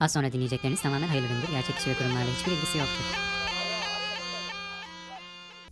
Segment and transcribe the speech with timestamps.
[0.00, 1.48] Az sonra dinleyecekleriniz tamamen hayırlı üründür.
[1.52, 3.04] Gerçek kişi ve kurumlarla hiçbir ilgisi yoktur.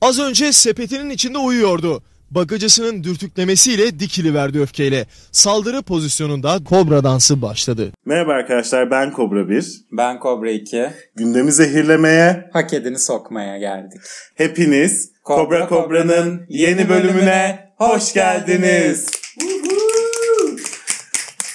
[0.01, 2.03] Az önce sepetinin içinde uyuyordu.
[2.31, 5.07] Bagacısının dürtüklemesiyle dikiliverdi öfkeyle.
[5.33, 7.93] Saldırı pozisyonunda kobra dansı başladı.
[8.05, 9.85] Merhaba arkadaşlar ben Kobra 1.
[9.93, 10.91] Ben Kobra 2.
[11.17, 14.01] Gündemi zehirlemeye Hak edeni sokmaya geldik.
[14.35, 19.07] hepiniz Kobra Kobra'nın yeni bölümüne hoş geldiniz.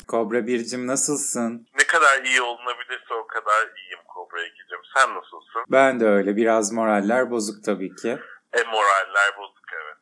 [0.09, 1.67] Kobra 1'cim nasılsın?
[1.79, 4.79] Ne kadar iyi olunabilirse o kadar iyiyim Kobra Ekicim.
[4.95, 5.61] Sen nasılsın?
[5.67, 6.35] Ben de öyle.
[6.35, 8.09] Biraz moraller bozuk tabii ki.
[8.53, 9.97] E moraller bozuk evet.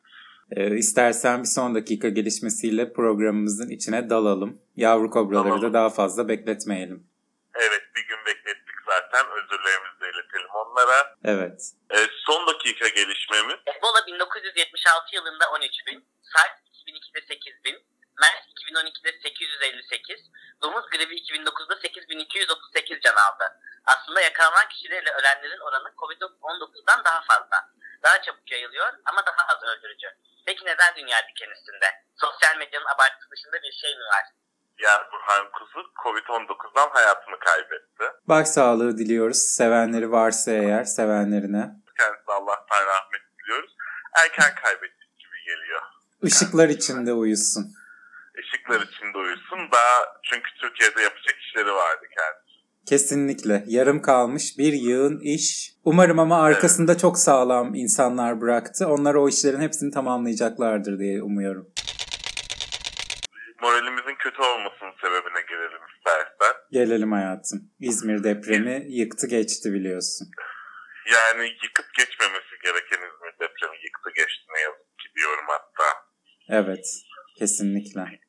[0.56, 4.60] Ee, istersen bir son dakika gelişmesiyle programımızın içine dalalım.
[4.76, 5.62] Yavru kobraları Dalalım.
[5.62, 7.06] da daha fazla bekletmeyelim.
[7.54, 9.26] Evet bir gün beklettik zaten.
[9.30, 11.16] Özürlerimizi de iletelim onlara.
[11.24, 11.60] Evet.
[11.90, 13.56] E, son dakika gelişmemiz.
[13.66, 17.76] Ebola 1976 yılında 13 bin, SARS 2002'de 8 bin,
[18.22, 20.30] MERS 2012'de 858,
[20.62, 23.46] domuz gribi 2009'da 8238 can aldı.
[23.86, 27.58] Aslında yakalanan kişilerle ölenlerin oranı COVID-19'dan daha fazla.
[28.02, 30.08] Daha çabuk yayılıyor ama daha az öldürücü.
[30.46, 31.86] Peki neden dünya diken üstünde?
[32.16, 34.24] Sosyal medyanın abartısı dışında bir şey mi var?
[34.78, 38.04] Yani Burhan Kuzu Covid-19'dan hayatını kaybetti.
[38.28, 39.38] Başsağlığı diliyoruz.
[39.38, 41.70] Sevenleri varsa eğer sevenlerine.
[41.98, 43.76] Kendisine Allah'tan rahmet diliyoruz.
[44.16, 45.82] Erken kaybettik gibi geliyor.
[46.22, 47.77] Işıklar içinde uyusun.
[48.68, 49.58] Işıklar içinde uyusun.
[49.72, 52.88] Daha çünkü Türkiye'de yapacak işleri vardı kendisi.
[52.88, 53.64] Kesinlikle.
[53.66, 55.72] Yarım kalmış bir yığın iş.
[55.84, 58.88] Umarım ama arkasında çok sağlam insanlar bıraktı.
[58.88, 61.68] Onlar o işlerin hepsini tamamlayacaklardır diye umuyorum.
[63.62, 66.56] Moralimizin kötü olmasının sebebine gelelim istersen.
[66.72, 67.70] Gelelim hayatım.
[67.80, 70.28] İzmir depremi yıktı geçti biliyorsun.
[71.12, 75.88] Yani yıkıp geçmemesi gereken İzmir depremi yıktı geçti ne yazık ki diyorum hatta.
[76.48, 76.86] Evet.
[77.38, 78.27] Kesinlikle.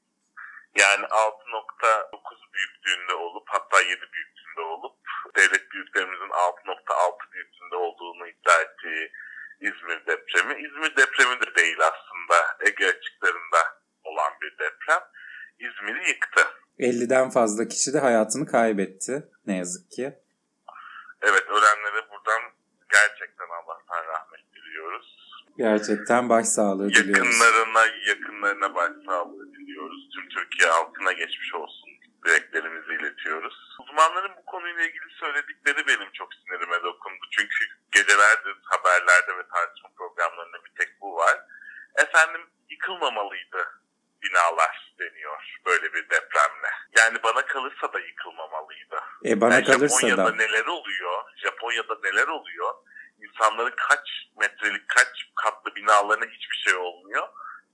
[0.80, 4.96] Yani 6.9 büyüklüğünde olup hatta 7 büyüklüğünde olup
[5.36, 9.12] devlet büyüklerimizin 6.6 büyüklüğünde olduğunu iddia ettiği
[9.60, 10.54] İzmir depremi.
[10.66, 13.58] İzmir depremi de değil aslında Ege açıklarında
[14.04, 15.02] olan bir deprem.
[15.60, 16.42] İzmir'i yıktı.
[16.80, 19.24] 50'den fazla kişi de hayatını kaybetti.
[19.46, 20.14] Ne yazık ki.
[21.22, 22.42] Evet ölenlere buradan
[22.92, 25.19] gerçekten Allah'tan rahmet diliyoruz.
[25.64, 27.40] Gerçekten başsağlığı diliyoruz.
[27.40, 30.10] Yakınlarına, yakınlarına başsağlığı diliyoruz.
[30.14, 31.90] Tüm Türkiye halkına geçmiş olsun
[32.26, 33.56] dileklerimizi iletiyoruz.
[33.80, 37.26] Uzmanların bu konuyla ilgili söyledikleri benim çok sinirime dokundu.
[37.32, 41.38] Çünkü gecelerdir haberlerde ve tartışma programlarında bir tek bu var.
[41.96, 43.62] Efendim yıkılmamalıydı
[44.24, 46.72] binalar deniyor böyle bir depremle.
[46.98, 49.00] Yani bana kalırsa da yıkılmamalıydı.
[49.26, 50.36] E bana Yani kalırsa Japonya'da da.
[50.36, 51.24] neler oluyor?
[51.44, 52.74] Japonya'da neler oluyor?
[53.24, 54.10] İnsanların kaç
[54.40, 57.28] metrelik, kaç katlı binalarına hiçbir şey olmuyor.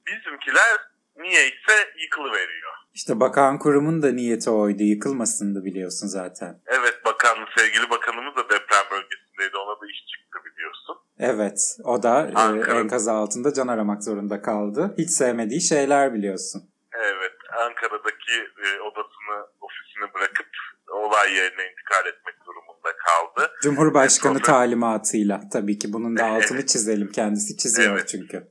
[0.08, 0.78] Bizimkiler
[1.16, 2.74] niyeyse yıkılıveriyor.
[3.16, 4.84] İşte bakan kurumun da niyeti oydu.
[4.84, 6.62] Yıkılmasındı biliyorsun zaten.
[6.68, 9.58] Evet bakan, sevgili bakanımız da deprem bölgesindeydi.
[9.58, 10.98] Ona da iş çıktı biliyorsun.
[11.20, 11.78] Evet.
[11.84, 12.80] O da e, Ankara.
[12.80, 14.96] enkaz altında can aramak zorunda kaldı.
[14.98, 16.62] Hiç sevmediği şeyler biliyorsun.
[16.94, 17.34] Evet
[17.66, 18.34] Ankara'daki
[18.66, 20.48] e, odasını, ofisini bırakıp
[20.88, 23.52] olay yerine intikal etmek durumunda kaldı.
[23.64, 27.12] Cumhurbaşkanı Evet, talimatıyla tabii ki bunun da altını çizelim.
[27.12, 28.08] Kendisi çiziyor Evet.
[28.08, 28.48] çünkü.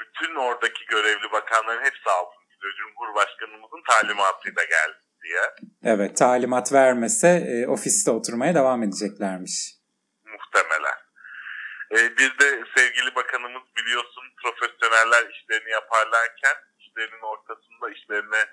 [0.00, 2.72] Bütün oradaki görevli bakanların hepsi altını çiziyor.
[2.82, 5.40] Cumhurbaşkanımızın talimatıyla geldi diye.
[5.84, 9.74] Evet talimat vermese e, ofiste oturmaya devam edeceklermiş.
[10.24, 10.98] muhtemelen.
[11.92, 18.46] Ee, bir de sevgili bakanımız biliyorsun profesyoneller işlerini yaparlarken işlerinin ortasında işlerine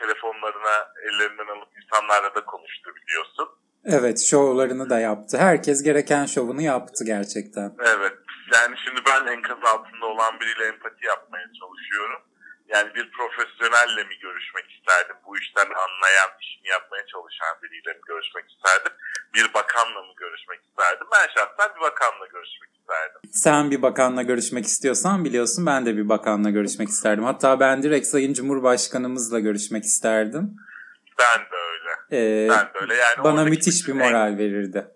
[0.00, 3.48] telefonlarına ellerinden alıp insanlarla da konuştu biliyorsun.
[3.84, 5.38] Evet şovlarını da yaptı.
[5.38, 7.72] Herkes gereken şovunu yaptı gerçekten.
[7.80, 8.14] Evet
[8.54, 11.35] yani şimdi ben enkaz altında olan biriyle empati yapmaya.
[12.68, 15.16] Yani bir profesyonelle mi görüşmek isterdim?
[15.26, 18.92] Bu işten anlayan, işini yapmaya çalışan biriyle mi görüşmek isterdim?
[19.34, 21.06] Bir bakanla mı görüşmek isterdim?
[21.12, 23.20] Ben şahsen bir bakanla görüşmek isterdim.
[23.32, 27.24] Sen bir bakanla görüşmek istiyorsan biliyorsun ben de bir bakanla görüşmek isterdim.
[27.24, 30.56] Hatta ben direkt Sayın Cumhurbaşkanımızla görüşmek isterdim.
[31.18, 31.90] Ben de öyle.
[32.12, 32.94] Ee, Ben de öyle.
[32.94, 34.86] Yani bana müthiş bir bütün en- moral verirdi.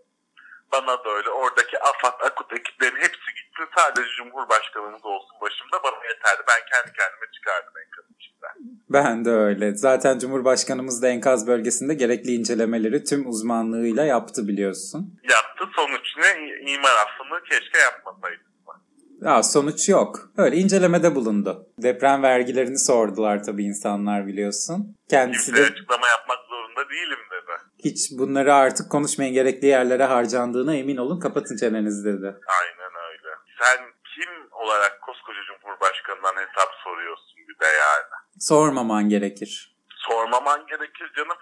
[0.73, 1.31] Bana da öyle.
[1.31, 3.20] Oradaki AFAD, AKUT ekiplerin hepsi
[3.61, 3.75] gitsin.
[3.77, 5.77] Sadece Cumhurbaşkanımız olsun başımda.
[5.85, 6.43] Bana yeterli.
[6.49, 8.81] Ben kendi kendime çıkardım enkazın içinden.
[8.91, 9.75] Ben de öyle.
[9.77, 15.21] Zaten Cumhurbaşkanımız da enkaz bölgesinde gerekli incelemeleri tüm uzmanlığıyla yaptı biliyorsun.
[15.31, 15.65] Yaptı.
[15.77, 16.49] Sonuç ne?
[16.73, 18.41] İmar affını keşke yapmasaydı.
[19.23, 20.31] Ya sonuç yok.
[20.37, 21.67] Öyle incelemede bulundu.
[21.79, 24.97] Deprem vergilerini sordular tabii insanlar biliyorsun.
[25.11, 27.53] Kendisi de açıklama yapmak zorunda değilim dedi.
[27.85, 32.27] hiç bunları artık konuşmayın gerekli yerlere harcandığına emin olun kapatın çenenizi dedi.
[32.27, 32.80] Aynen.
[33.61, 33.79] Sen
[34.15, 38.05] kim olarak koskoca Cumhurbaşkanından hesap soruyorsun bir de yani?
[38.41, 39.77] Sormaman gerekir.
[39.97, 41.37] Sormaman gerekir canım.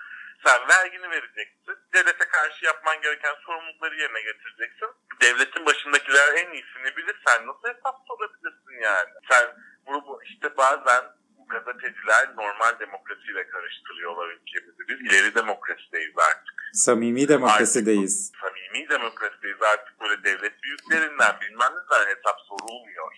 [0.47, 1.75] Sen vergini vereceksin.
[1.95, 4.89] devlete karşı yapman gereken sorumlulukları yerine getireceksin.
[5.23, 7.17] Devletin başındakiler en iyisini bilir.
[7.27, 9.11] Sen nasıl hesap sorabilirsin yani?
[9.31, 9.47] Sen
[9.87, 11.05] bunu bu- işte bazen
[11.49, 14.79] gazeteciler normal demokrasiyle karıştırıyorlar ülkemizi.
[14.89, 16.55] Biz ileri demokrasideyiz artık.
[16.73, 18.33] Samimi demokrasideyiz.
[18.69, 23.13] Samimi demokrasideyiz artık böyle devlet büyüklerinden bilmem neden hesap sorulmuyor.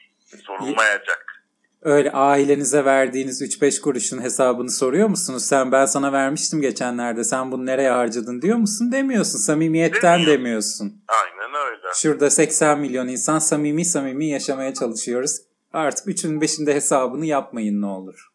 [0.47, 1.45] Sorulmayacak.
[1.83, 5.45] Öyle ailenize verdiğiniz 3-5 kuruşun hesabını soruyor musunuz?
[5.45, 8.93] Sen ben sana vermiştim geçenlerde sen bunu nereye harcadın diyor musun?
[8.93, 9.39] Demiyorsun.
[9.39, 11.05] Samimiyetten demiyorsun.
[11.09, 11.87] Aynen öyle.
[11.95, 15.37] Şurada 80 milyon insan samimi samimi yaşamaya çalışıyoruz.
[15.73, 18.29] Artık üçün beşinde hesabını yapmayın ne olur.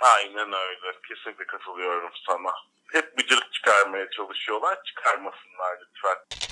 [0.00, 0.96] Aynen öyle.
[1.08, 2.52] Kesinlikle katılıyorum sana.
[2.92, 4.78] Hep bıcırık çıkarmaya çalışıyorlar.
[4.84, 6.49] Çıkarmasınlar lütfen.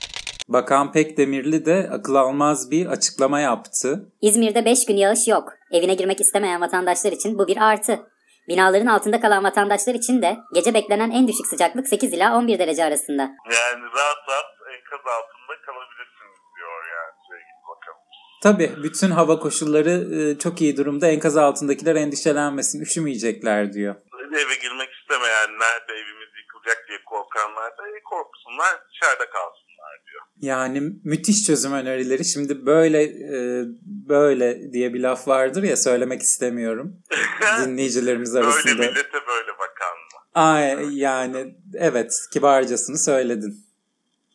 [0.49, 4.13] Bakan Pekdemirli de akıl almaz bir açıklama yaptı.
[4.21, 5.53] İzmir'de 5 gün yağış yok.
[5.73, 8.01] Evine girmek istemeyen vatandaşlar için bu bir artı.
[8.49, 12.85] Binaların altında kalan vatandaşlar için de gece beklenen en düşük sıcaklık 8 ila 11 derece
[12.85, 13.23] arasında.
[13.23, 18.01] Yani rahat rahat enkaz altında kalabilirsiniz diyor yani sevgili bakalım.
[18.43, 21.09] Tabii bütün hava koşulları e, çok iyi durumda.
[21.09, 23.95] Enkaz altındakiler endişelenmesin, üşümeyecekler diyor.
[24.33, 26.18] Eve girmek istemeyenler de evimiz
[26.59, 30.23] yıkılacak diye korkanlar da e, korksunlar dışarıda kalsınlar diyor.
[30.41, 32.25] Yani müthiş çözüm önerileri.
[32.25, 33.65] Şimdi böyle e,
[34.09, 37.03] böyle diye bir laf vardır ya söylemek istemiyorum
[37.65, 38.75] dinleyicilerimiz Böyle arasında.
[38.83, 40.19] millete böyle bakan mı?
[40.35, 43.67] Ay yani evet kibarcasını söyledin.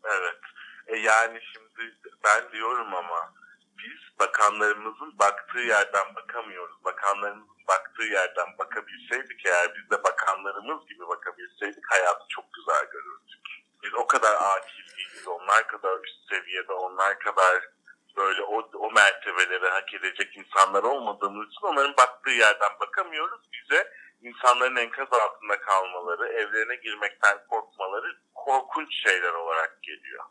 [0.05, 0.39] Evet.
[0.87, 1.93] E yani şimdi
[2.23, 3.33] ben diyorum ama
[3.77, 6.75] biz bakanlarımızın baktığı yerden bakamıyoruz.
[6.85, 13.43] Bakanlarımızın baktığı yerden bakabilseydik eğer biz de bakanlarımız gibi bakabilseydik hayatı çok güzel görürdük.
[13.83, 17.69] Biz o kadar akil değiliz, onlar kadar üst seviyede, onlar kadar
[18.17, 23.41] böyle o, o mertebeleri hak edecek insanlar olmadığımız için onların baktığı yerden bakamıyoruz.
[23.53, 30.23] Bize insanların enkaz altında kalmaları, evlerine girmekten korkmaları korkunç şeyler olarak geliyor.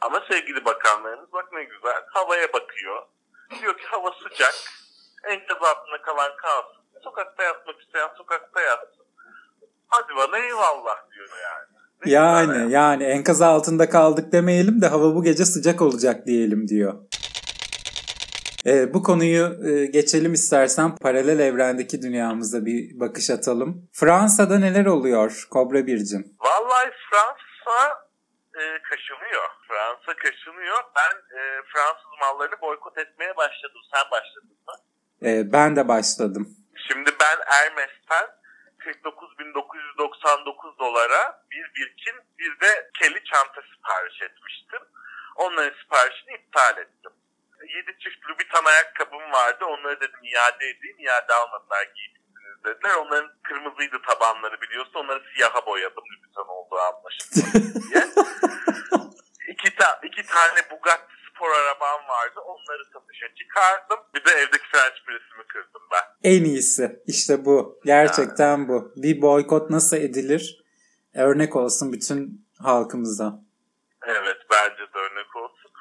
[0.00, 3.06] Ama sevgili bakanlarımız bak ne güzel havaya bakıyor.
[3.60, 4.54] Diyor ki hava sıcak,
[5.30, 6.82] enkaz altında kalan kalsın.
[7.04, 9.06] Sokakta yatmak isteyen sokakta yatsın.
[9.88, 11.72] Hadi bana eyvallah diyor yani.
[11.72, 16.68] Ne güzel Yani yani enkaz altında kaldık demeyelim de hava bu gece sıcak olacak diyelim
[16.68, 16.94] diyor.
[18.66, 23.88] E, bu konuyu e, geçelim istersen paralel evrendeki dünyamıza bir bakış atalım.
[23.92, 26.36] Fransa'da neler oluyor Kobra Bircim?
[26.40, 27.78] Vallahi Fransa
[28.54, 29.48] e, kaşınıyor.
[29.68, 30.78] Fransa kaşınıyor.
[30.96, 31.40] Ben e,
[31.72, 33.80] Fransız mallarını boykot etmeye başladım.
[33.94, 34.74] Sen başladın mı?
[35.24, 36.48] E, ben de başladım.
[36.88, 38.26] Şimdi ben Hermes'ten
[38.78, 44.80] 49.999 dolara bir Birkin bir de Kelly çanta sipariş etmiştim.
[45.36, 47.12] Onların siparişini iptal ettim.
[47.68, 49.64] 7 çift Louboutin ayakkabım vardı.
[49.64, 50.98] Onları dedim iade edeyim.
[50.98, 52.94] İade almadılar giymişsiniz dediler.
[52.94, 54.94] Onların kırmızıydı tabanları biliyorsun.
[54.94, 57.34] Onları siyaha boyadım Louboutin olduğu anlaşıldı
[57.90, 58.04] diye.
[59.48, 61.11] iki, ta- iki tane Bugatti
[61.42, 62.40] spor arabam vardı.
[62.40, 63.98] Onları satışa çıkardım.
[64.14, 66.30] Bir de evdeki French press'imi kırdım ben.
[66.30, 67.80] En iyisi işte bu.
[67.84, 68.92] Gerçekten bu.
[68.96, 70.64] Bir boykot nasıl edilir?
[71.14, 73.32] Örnek olsun bütün halkımıza.
[74.06, 75.72] Evet bence de örnek olsun.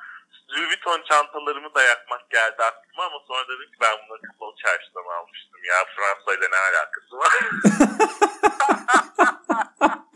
[0.50, 5.04] Louis Vuitton çantalarımı da yakmak geldi aklıma ama sonra dedim ki ben bunları kapalı çarşıdan
[5.20, 5.76] almıştım ya.
[5.96, 7.34] Fransa ile ne alakası var?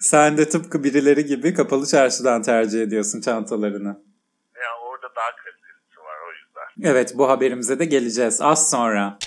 [0.00, 3.88] Sen de tıpkı birileri gibi kapalı çarşıdan tercih ediyorsun çantalarını.
[4.56, 6.90] ya orada daha kalitesi var o yüzden.
[6.92, 9.18] Evet bu haberimize de geleceğiz az sonra.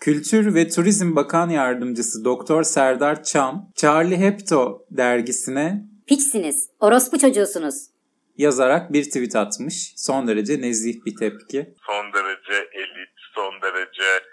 [0.00, 7.74] Kültür ve Turizm Bakan Yardımcısı Doktor Serdar Çam, Charlie Hebdo dergisine Piçsiniz, orospu çocuğusunuz.
[8.36, 9.92] yazarak bir tweet atmış.
[9.96, 11.74] Son derece nezih bir tepki.
[11.86, 14.24] Son derece elit, son derece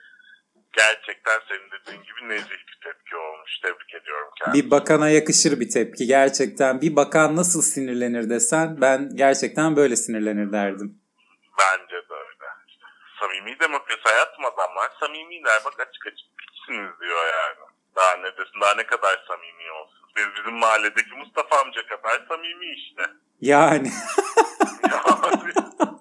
[0.74, 3.35] gerçekten senin dediğin gibi nezih bir tepki olmuş.
[3.64, 4.64] Tebrik ediyorum kendimi.
[4.66, 6.82] Bir bakana yakışır bir tepki gerçekten.
[6.82, 11.02] Bir bakan nasıl sinirlenir desen ben gerçekten böyle sinirlenir derdim.
[11.60, 12.48] Bence de öyle.
[13.20, 14.92] Samimi demokrasi hayatım adamlar.
[15.00, 17.66] Samimiler bak açık açık piçsiniz diyor yani.
[17.96, 20.10] Daha ne desin daha ne kadar samimi olsun.
[20.18, 23.04] Biz bizim mahalledeki Mustafa amca kadar samimi işte.
[23.42, 23.92] Yani
[25.56, 25.95] Yani.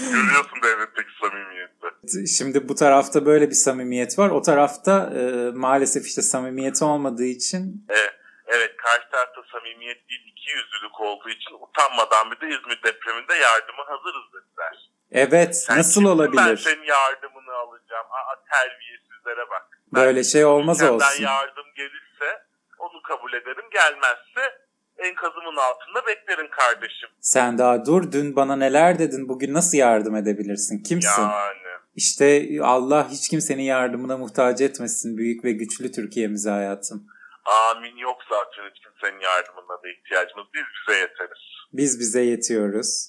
[0.00, 2.28] Görüyorsun devletteki samimiyeti.
[2.38, 4.30] şimdi bu tarafta böyle bir samimiyet var.
[4.30, 5.20] O tarafta e,
[5.54, 8.14] maalesef işte samimiyeti olmadığı için Evet,
[8.46, 13.82] evet karşı tarafta samimiyet değil iki yüzlülük olduğu için utanmadan bir de İzmir depreminde yardıma
[13.86, 14.90] hazırız dediler.
[15.10, 16.56] evet Sen nasıl kimsin, Ben olabilir?
[16.56, 18.06] senin yardımını alacağım.
[18.10, 19.78] Aa terbiyesizlere bak.
[19.94, 21.22] Böyle şey olmaz olsun.
[21.22, 22.42] yardım gelirse
[22.78, 23.64] onu kabul ederim.
[23.72, 24.61] Gelmezse
[25.02, 27.08] enkazımın altında beklerim kardeşim.
[27.20, 30.82] Sen daha dur dün bana neler dedin bugün nasıl yardım edebilirsin?
[30.82, 31.22] Kimsin?
[31.22, 31.62] Yani.
[31.94, 37.06] İşte Allah hiç kimsenin yardımına muhtaç etmesin büyük ve güçlü Türkiye'mize hayatım.
[37.44, 40.46] Amin yok zaten hiç kimsenin yardımına da ihtiyacımız.
[40.54, 41.42] Biz bize yeteriz.
[41.72, 43.08] Biz bize yetiyoruz.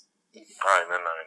[0.76, 1.24] Aynen öyle.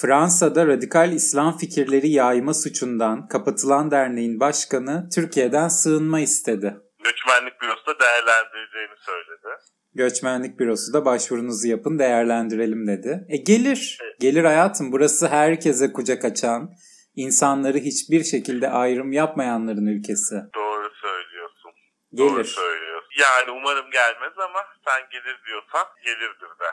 [0.00, 6.76] Fransa'da radikal İslam fikirleri yayma suçundan kapatılan derneğin başkanı Türkiye'den sığınma istedi.
[7.04, 9.48] Göçmenlik bürosu da değerlendireceğini söyledi.
[9.94, 13.26] Göçmenlik bürosu da başvurunuzu yapın değerlendirelim dedi.
[13.28, 13.98] E gelir.
[14.20, 14.92] Gelir hayatım.
[14.92, 16.70] Burası herkese kucak açan,
[17.14, 20.34] insanları hiçbir şekilde ayrım yapmayanların ülkesi.
[20.54, 21.70] Doğru söylüyorsun.
[22.16, 22.44] Doğru Gelir.
[22.44, 23.08] söylüyorsun.
[23.20, 26.70] Yani umarım gelmez ama sen gelir diyorsan gelirdir de.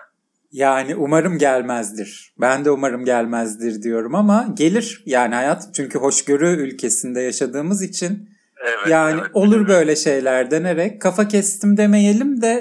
[0.52, 2.34] Yani umarım gelmezdir.
[2.42, 5.04] Ben de umarım gelmezdir diyorum ama gelir.
[5.06, 9.68] Yani hayat çünkü hoşgörü ülkesinde yaşadığımız için Evet, yani evet, olur biliyorum.
[9.68, 12.54] böyle şeyler denerek kafa kestim demeyelim de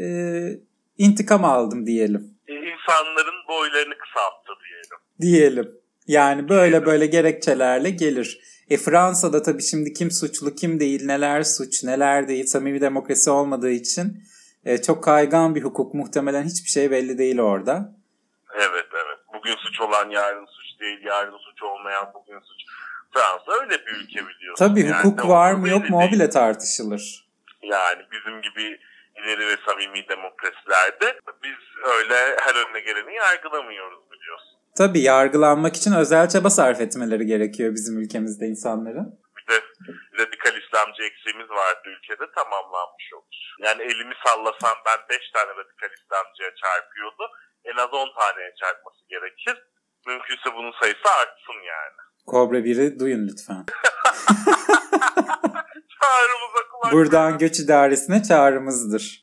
[0.00, 0.04] e,
[0.98, 2.34] intikam aldım diyelim.
[2.48, 4.98] E, İnsanların boylarını kısalttı diyelim.
[5.20, 5.82] Diyelim.
[6.06, 8.40] Yani böyle böyle gerekçelerle gelir.
[8.70, 13.70] E Fransa'da tabii şimdi kim suçlu kim değil neler suç neler değil samimi demokrasi olmadığı
[13.70, 14.22] için
[14.64, 17.96] e, çok kaygan bir hukuk muhtemelen hiçbir şey belli değil orada.
[18.54, 19.18] Evet evet.
[19.34, 22.61] Bugün suç olan yarın suç değil, yarın suç olmayan bugün suç.
[23.14, 24.68] Fransa öyle bir ülke biliyorsun.
[24.68, 27.28] Tabii Yani hukuk var mı yok mu o bile tartışılır.
[27.62, 28.80] Yani bizim gibi
[29.16, 34.58] ileri ve samimi demokrasilerde biz öyle her önüne geleni yargılamıyoruz biliyorsun.
[34.78, 39.20] Tabii yargılanmak için özel çaba sarf etmeleri gerekiyor bizim ülkemizde insanların.
[39.36, 39.60] Bir de
[40.18, 43.36] radikal İslamcı eksiğimiz vardı ülkede tamamlanmış olur.
[43.58, 47.24] Yani elimi sallasam ben 5 tane radikal İslamcıya çarpıyordu.
[47.64, 49.56] En az 10 taneye çarpması gerekir.
[50.06, 52.00] Mümkünse bunun sayısı artsın yani.
[52.26, 53.64] Kobra 1'i duyun lütfen.
[56.00, 59.22] Çağrımıza kulak Buradan göç idaresine çağrımızdır.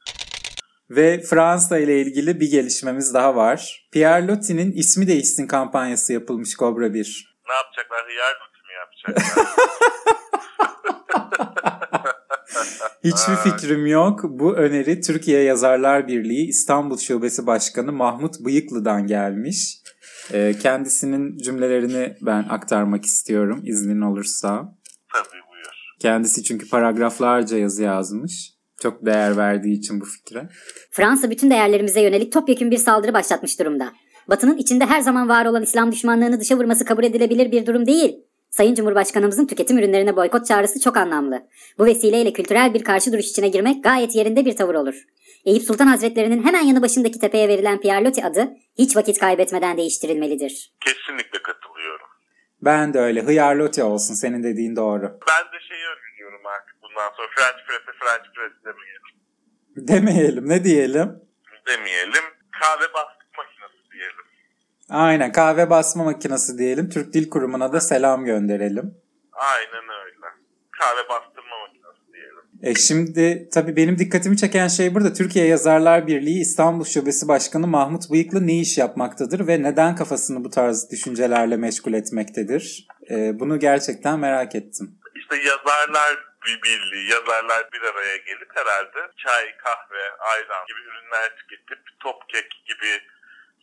[0.89, 3.89] Ve Fransa ile ilgili bir gelişmemiz daha var.
[3.91, 7.35] Pierre Loti'nin ismi değişsin kampanyası yapılmış Kobra 1.
[7.47, 8.05] Ne yapacaklar?
[8.05, 9.55] Hıyar lütfü mü yapacaklar?
[13.03, 14.19] Hiçbir fikrim yok.
[14.23, 19.77] Bu öneri Türkiye Yazarlar Birliği İstanbul Şubesi Başkanı Mahmut Bıyıklı'dan gelmiş.
[20.33, 24.77] Ee, Kendisinin cümlelerini ben aktarmak istiyorum iznin olursa.
[25.13, 25.73] Tabii buyur.
[25.99, 28.53] Kendisi çünkü paragraflarca yazı yazmış.
[28.81, 30.49] Çok değer verdiği için bu fikre.
[30.91, 33.93] Fransa bütün değerlerimize yönelik topyekun bir saldırı başlatmış durumda.
[34.29, 38.15] Batı'nın içinde her zaman var olan İslam düşmanlığını dışa vurması kabul edilebilir bir durum değil.
[38.49, 41.47] Sayın Cumhurbaşkanımızın tüketim ürünlerine boykot çağrısı çok anlamlı.
[41.79, 45.05] Bu vesileyle kültürel bir karşı duruş içine girmek gayet yerinde bir tavır olur.
[45.45, 50.73] Eyüp Sultan Hazretleri'nin hemen yanı başındaki tepeye verilen Pierre Loti adı hiç vakit kaybetmeden değiştirilmelidir.
[50.85, 52.07] Kesinlikle katılıyorum.
[52.61, 53.21] Ben de öyle.
[53.21, 55.01] Hıyar Loti olsun senin dediğin doğru.
[55.01, 59.09] Ben de şeyi öneriyorum artık bundan sonra French Press'e French Press demeyelim.
[59.75, 61.21] Demeyelim ne diyelim?
[61.67, 62.23] Demeyelim.
[62.59, 64.25] Kahve bastık makinesi diyelim.
[64.89, 66.89] Aynen kahve basma makinesi diyelim.
[66.89, 68.97] Türk Dil Kurumu'na da selam gönderelim.
[69.33, 70.27] Aynen öyle.
[70.79, 71.28] Kahve diyelim.
[72.63, 78.11] E şimdi tabii benim dikkatimi çeken şey burada Türkiye Yazarlar Birliği İstanbul Şubesi Başkanı Mahmut
[78.11, 82.87] Bıyıklı ne iş yapmaktadır ve neden kafasını bu tarz düşüncelerle meşgul etmektedir?
[83.11, 84.99] E, bunu gerçekten merak ettim.
[85.15, 86.11] İşte yazarlar
[86.45, 92.63] bir birliği, yazarlar bir araya gelip herhalde çay, kahve, ayran gibi ürünler tüketip top kek
[92.67, 92.91] gibi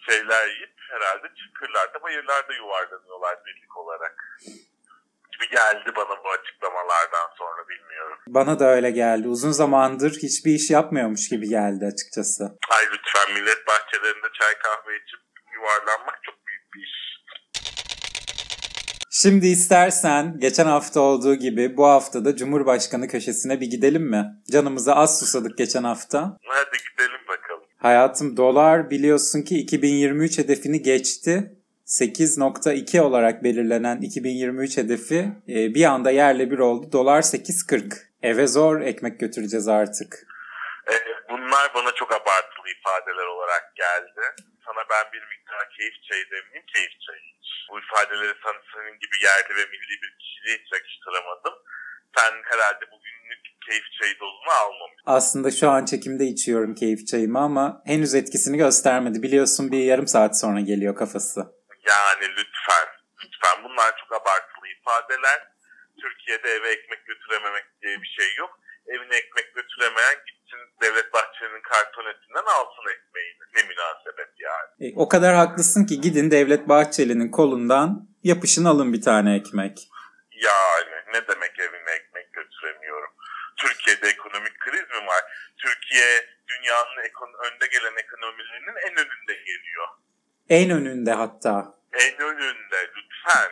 [0.07, 4.41] şeyler yiyip herhalde çıkırlarda, bayırlarda yuvarlanıyorlar birlik olarak.
[5.37, 8.19] Gibi geldi bana bu açıklamalardan sonra bilmiyorum.
[8.28, 9.28] Bana da öyle geldi.
[9.28, 12.45] Uzun zamandır hiçbir iş yapmıyormuş gibi geldi açıkçası.
[12.71, 15.21] Ay lütfen millet bahçelerinde çay kahve içip
[15.55, 16.97] yuvarlanmak çok büyük bir iş.
[19.11, 24.25] Şimdi istersen geçen hafta olduğu gibi bu hafta da Cumhurbaşkanı köşesine bir gidelim mi?
[24.52, 26.37] Canımıza az susadık geçen hafta.
[26.47, 27.62] Hadi gidelim bakalım.
[27.78, 31.56] Hayatım dolar biliyorsun ki 2023 hedefini geçti.
[31.87, 36.93] 8.2 olarak belirlenen 2023 hedefi e, bir anda yerle bir oldu.
[36.93, 37.95] Dolar 8.40.
[38.23, 40.26] Eve zor ekmek götüreceğiz artık.
[40.90, 40.95] Ee,
[41.31, 44.23] bunlar bana çok abartılı ifadeler olarak geldi.
[44.66, 47.26] Sana ben bir miktar keyif çayı demeyeyim, keyif çayı.
[47.71, 51.55] Bu ifadeleri sana senin gibi yerli ve milli bir kişiliğe hiç yakıştıramadım.
[52.16, 55.05] Sen herhalde bugünlük keyif çayı dozunu almamışsın.
[55.07, 59.23] Aslında şu an çekimde içiyorum keyif çayımı ama henüz etkisini göstermedi.
[59.23, 61.56] Biliyorsun bir yarım saat sonra geliyor kafası.
[61.87, 62.87] Yani lütfen,
[63.25, 65.49] lütfen bunlar çok abartılı ifadeler.
[66.00, 68.59] Türkiye'de eve ekmek götürememek diye bir şey yok.
[68.87, 73.38] Evine ekmek götüremeyen gitsin Devlet Bahçeli'nin kartonetinden alsın ekmeğini.
[73.57, 74.71] Ne münasebet yani.
[74.81, 79.88] E, o kadar haklısın ki gidin Devlet Bahçeli'nin kolundan yapışın alın bir tane ekmek.
[80.33, 83.11] Yani ne demek evime ekmek götüremiyorum?
[83.57, 85.23] Türkiye'de ekonomik kriz mi var?
[85.59, 86.09] Türkiye
[86.49, 89.88] dünyanın ekon- önde gelen ekonomilerinin en önünde geliyor.
[90.49, 91.75] En önünde hatta.
[91.95, 93.50] En önünde lütfen.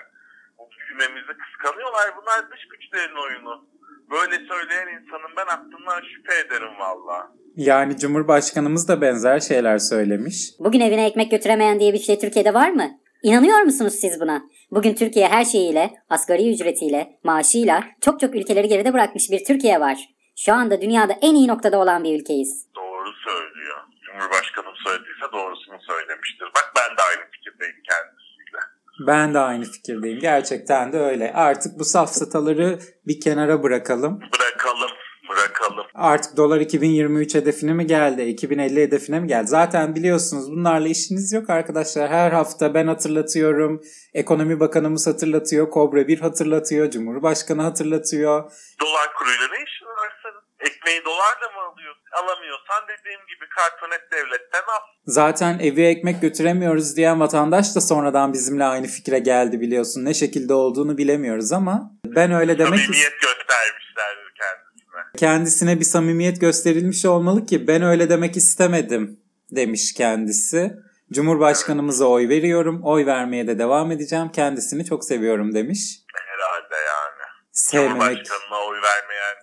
[0.58, 2.10] Bu büyümemizi kıskanıyorlar.
[2.16, 3.64] Bunlar dış güçlerin oyunu.
[4.10, 7.32] böyle söyleyen insanın ben aklımdan şüphe ederim valla.
[7.56, 10.50] Yani Cumhurbaşkanımız da benzer şeyler söylemiş.
[10.58, 12.90] Bugün evine ekmek götüremeyen diye bir şey Türkiye'de var mı?
[13.22, 14.42] İnanıyor musunuz siz buna?
[14.70, 19.98] Bugün Türkiye her şeyiyle, asgari ücretiyle, maaşıyla çok çok ülkeleri geride bırakmış bir Türkiye var.
[20.36, 22.66] Şu anda dünyada en iyi noktada olan bir ülkeyiz.
[22.76, 23.76] Doğru söylüyor.
[24.14, 26.46] Cumhurbaşkanım söylediyse doğrusunu söylemiştir.
[26.54, 28.58] Bak ben de aynı fikirdeyim kendisiyle.
[29.06, 30.20] Ben de aynı fikirdeyim.
[30.20, 31.32] Gerçekten de öyle.
[31.32, 34.20] Artık bu safsataları bir kenara bırakalım.
[34.20, 34.90] Bırakalım,
[35.28, 35.86] bırakalım.
[35.94, 38.22] Artık dolar 2023 hedefine mi geldi?
[38.22, 39.46] 2050 hedefine mi geldi?
[39.46, 42.08] Zaten biliyorsunuz bunlarla işiniz yok arkadaşlar.
[42.10, 43.80] Her hafta ben hatırlatıyorum.
[44.14, 45.70] Ekonomi Bakanımız hatırlatıyor.
[45.70, 46.90] Kobra 1 hatırlatıyor.
[46.90, 48.50] Cumhurbaşkanı hatırlatıyor.
[48.80, 50.43] Dolar kuruyla ne işin var senin?
[50.64, 52.02] Ekmeği dolarla mı alıyorsun?
[52.12, 54.82] Alamıyorsan dediğim gibi kartonet devletten al.
[55.06, 60.04] Zaten evi ekmek götüremiyoruz diyen vatandaş da sonradan bizimle aynı fikre geldi biliyorsun.
[60.04, 65.02] Ne şekilde olduğunu bilemiyoruz ama ben öyle demek Samimiyet göstermişlerdir kendisine.
[65.16, 70.72] kendisine bir samimiyet gösterilmiş olmalı ki ben öyle demek istemedim demiş kendisi.
[71.12, 72.80] Cumhurbaşkanımıza oy veriyorum.
[72.84, 74.32] Oy vermeye de devam edeceğim.
[74.32, 75.80] Kendisini çok seviyorum demiş.
[76.14, 77.24] Herhalde yani.
[77.52, 79.36] Sevmemek Cumhurbaşkanına oy vermeyen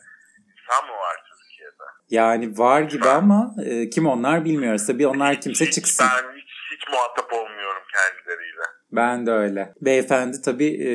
[0.71, 1.83] insan mı var Türkiye'de?
[2.09, 4.87] yani var gibi ama e, kim onlar bilmiyoruz.
[4.87, 6.05] Tabii onlar kimse Hiç- çıksın.
[6.09, 8.61] Ben hiç, hiç muhatap olmuyorum kendileriyle.
[8.91, 9.73] Ben de öyle.
[9.81, 10.91] Beyefendi tabii e,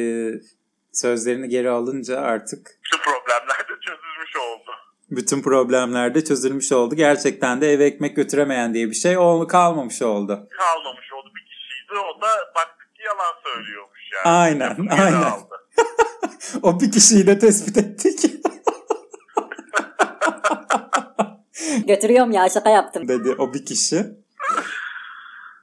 [0.92, 4.70] sözlerini geri alınca artık Bütün problemler de çözülmüş oldu.
[5.10, 6.94] bütün problemler de çözülmüş oldu.
[6.94, 10.48] Gerçekten de eve ekmek götüremeyen diye bir şey ol kalmamış oldu.
[10.58, 11.92] Kalmamış oldu bir kişiydi.
[11.98, 14.34] O da baktık ki yalan söylüyormuş yani.
[14.36, 15.22] Aynen, aynen.
[16.62, 18.20] O bir kişiyi de tespit ettik
[21.86, 23.08] Götürüyorum ya şaka yaptım.
[23.08, 24.06] dedi o bir kişi.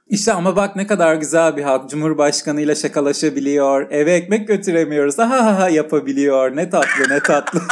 [0.06, 1.90] İşte ama bak ne kadar güzel bir halk.
[1.90, 3.90] Cumhurbaşkanıyla şakalaşabiliyor.
[3.90, 5.18] Eve ekmek götüremiyoruz.
[5.18, 6.56] Ha ha ha yapabiliyor.
[6.56, 7.60] Ne tatlı ne tatlı.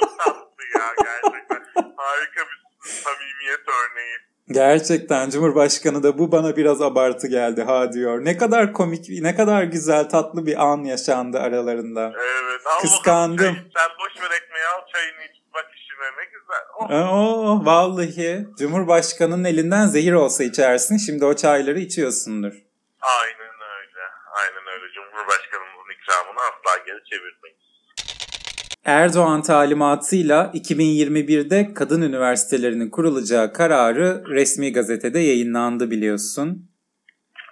[0.00, 1.60] Çok tatlı ya gerçekten.
[1.96, 4.16] Harika bir samimiyet örneği.
[4.50, 8.24] Gerçekten Cumhurbaşkanı da bu bana biraz abartı geldi ha diyor.
[8.24, 12.12] Ne kadar komik, ne kadar güzel tatlı bir an yaşandı aralarında.
[12.16, 12.60] Evet.
[12.66, 13.38] Al Kıskandım.
[13.38, 13.54] çayı.
[13.54, 15.42] Sen boş ver ekmeği al çayını iç.
[15.54, 16.37] Bak işine ne güzel.
[16.80, 16.90] Oh.
[16.90, 20.96] Oo, vallahi Cumhurbaşkanının elinden zehir olsa içersin.
[20.96, 22.52] Şimdi o çayları içiyorsundur.
[23.00, 24.02] Aynen öyle.
[24.40, 24.92] Aynen öyle.
[24.94, 27.58] Cumhurbaşkanımızın ikramını asla geri çevirmeyiz.
[28.84, 36.70] Erdoğan talimatıyla 2021'de kadın üniversitelerinin kurulacağı kararı resmi gazetede yayınlandı biliyorsun.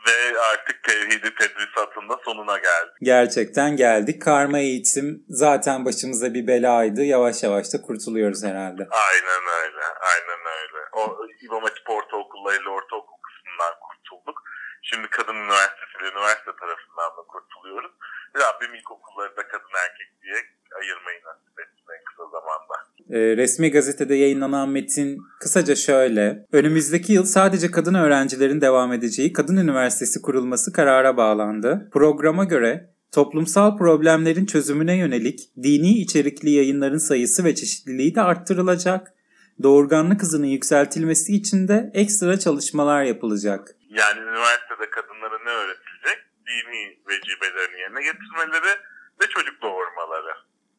[0.06, 2.96] Ve artık tevhidi tedrisatında sonuna geldik.
[3.02, 4.22] Gerçekten geldik.
[4.22, 7.02] Karma eğitim zaten başımıza bir belaydı.
[7.04, 8.88] Yavaş yavaş da kurtuluyoruz herhalde.
[8.90, 9.82] Aynen öyle.
[10.12, 10.80] Aynen öyle.
[10.92, 14.42] O İmam Hatip ortaokullarıyla ortaokul kısmından kurtulduk.
[14.82, 17.92] Şimdi kadın üniversitesi ve üniversite tarafından da kurtuluyoruz.
[18.36, 20.36] Rabbim ilkokulları da kadın erkek diye
[20.78, 22.85] ayırmayı nasip etsin en kısa zamanda.
[23.10, 26.46] Ee, resmi gazetede yayınlanan metin kısaca şöyle.
[26.52, 31.88] Önümüzdeki yıl sadece kadın öğrencilerin devam edeceği kadın üniversitesi kurulması karara bağlandı.
[31.92, 39.12] Programa göre toplumsal problemlerin çözümüne yönelik dini içerikli yayınların sayısı ve çeşitliliği de arttırılacak.
[39.62, 43.68] Doğurganlık hızının yükseltilmesi için de ekstra çalışmalar yapılacak.
[43.88, 46.18] Yani üniversitede kadınlara ne öğretilecek?
[46.46, 48.72] Dini vecibelerini yerine getirmeleri
[49.20, 50.34] ve çocuk doğurmaları.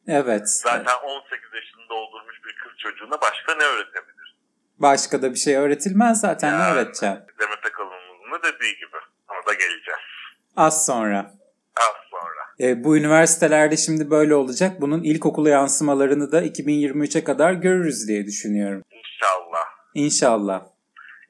[0.08, 0.48] Evet.
[0.48, 4.36] Zaten 18 yaşını doldurmuş bir kız çocuğuna başka ne öğretebilir?
[4.78, 6.74] Başka da bir şey öğretilmez zaten ne Yani.
[6.74, 7.16] öğreteceğim?
[7.40, 8.96] Demet Akalın'ın dediği gibi.
[9.30, 10.00] Ona da geleceğiz.
[10.56, 11.18] Az sonra.
[11.76, 12.42] Az sonra.
[12.60, 14.80] E, bu üniversitelerde şimdi böyle olacak.
[14.80, 18.84] Bunun ilkokula yansımalarını da 2023'e kadar görürüz diye düşünüyorum.
[18.90, 19.64] İnşallah.
[19.94, 20.62] İnşallah.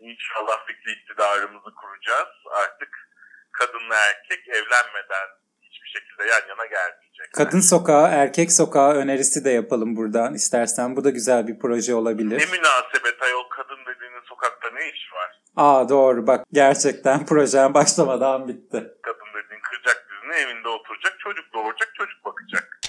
[0.00, 2.28] İnşallah fikri iktidarımızı kuracağız.
[2.62, 3.08] Artık
[3.52, 5.28] kadınla erkek evlenmeden
[5.62, 6.66] hiçbir şekilde yan yana
[7.36, 10.96] Kadın sokağı, erkek sokağı önerisi de yapalım buradan istersen.
[10.96, 12.30] Bu da güzel bir proje Ne olabilir.
[12.52, 15.40] münasebet ayol kadın dediğinin sokakta ne iş var?
[15.56, 18.84] Aa doğru bak gerçekten projen başlamadan bitti.
[19.02, 22.80] Kadın dediğin kıracak dizini evinde oturacak, çocuk doğuracak, çocuk bakacak.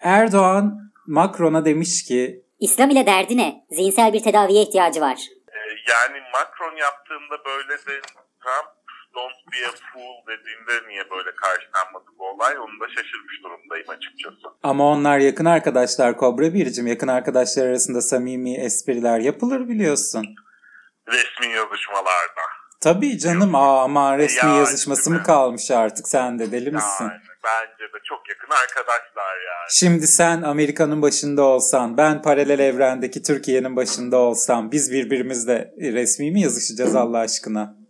[0.00, 3.64] Erdoğan Macron'a demiş ki İslam ile derdi ne?
[3.70, 5.18] Zihinsel bir tedaviye ihtiyacı var.
[5.48, 5.58] Ee,
[5.90, 8.00] yani Macron yaptığında böyle de
[8.42, 8.81] Trump
[9.14, 14.56] don't be a fool dediğinde niye böyle karşılanmadı bu olay onu da şaşırmış durumdayım açıkçası.
[14.62, 16.86] ama onlar yakın arkadaşlar Kobra Bircim.
[16.86, 20.26] Yakın arkadaşlar arasında samimi espriler yapılır biliyorsun.
[21.08, 22.42] Resmi yazışmalarda.
[22.80, 27.04] Tabii canım aa, ama resmi Ya, yazışması mı kalmış artık sen de deli misin?
[27.04, 29.68] Yani bence de çok yakın arkadaşlar yani.
[29.70, 36.40] Şimdi sen Amerika'nın başında olsan, ben paralel evrendeki Türkiye'nin başında olsam biz birbirimizle resmi mi
[36.40, 37.81] yazışacağız Allah aşkına?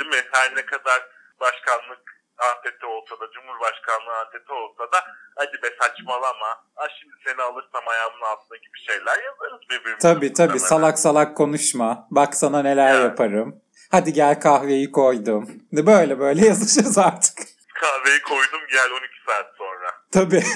[0.00, 0.22] Değil mi?
[0.32, 1.00] Her ne kadar
[1.40, 2.02] başkanlık
[2.50, 4.98] anteti olsa da Cumhurbaşkanlığı anteti olsa da
[5.36, 6.46] hadi be saçmalama.
[6.74, 9.98] Ha şimdi seni alırsam ayağımın altına gibi şeyler yazarız birbirimize.
[9.98, 10.68] Tabii tabii muhtemelen.
[10.68, 12.06] salak salak konuşma.
[12.10, 13.00] Bak sana neler Ya.
[13.00, 13.60] yaparım.
[13.90, 15.50] Hadi gel kahveyi koydum.
[15.72, 17.38] Böyle böyle yazışırız artık.
[17.74, 19.90] Kahveyi koydum gel 12 saat sonra.
[20.12, 20.42] Tabii.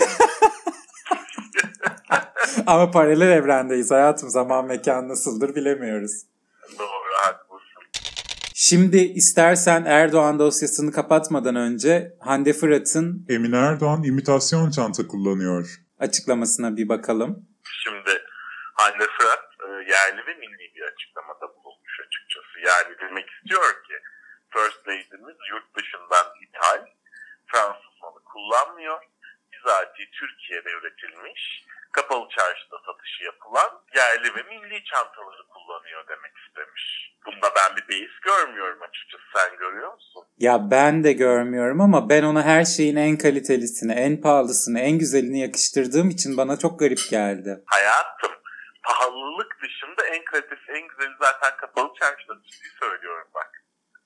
[2.67, 4.29] Ama paralel evrendeyiz hayatım.
[4.31, 6.23] Zaman mekan nasıldır bilemiyoruz.
[6.79, 6.89] Doğru.
[8.69, 15.65] Şimdi istersen Erdoğan dosyasını kapatmadan önce Hande Fırat'ın Emine Erdoğan imitasyon çanta kullanıyor.
[15.99, 17.31] açıklamasına bir bakalım.
[17.83, 18.13] Şimdi
[18.75, 22.55] Hande Fırat e, yerli ve milli bir açıklamada bulunmuş açıkçası.
[22.69, 23.97] Yani demek istiyor ki
[24.53, 26.83] First Lady'miz yurt dışından ithal
[27.47, 28.99] Fransız malı kullanmıyor.
[29.53, 31.65] Bizatihi Türkiye'de üretilmiş
[31.97, 37.15] kapalı çarşıda satışı yapılan yerli ve milli çantaları kullanıyor demek istemiş.
[37.27, 39.25] Bunda ben bir beis görmüyorum açıkçası.
[39.35, 40.25] Sen görüyor musun?
[40.39, 45.41] Ya ben de görmüyorum ama ben ona her şeyin en kalitelisini, en pahalısını, en güzelini
[45.41, 47.63] yakıştırdığım için bana çok garip geldi.
[47.67, 48.33] Hayatım
[48.83, 53.65] pahalılık dışında en kalitesi en güzeli zaten kapalı çarşıda ciddi söylüyorum bak.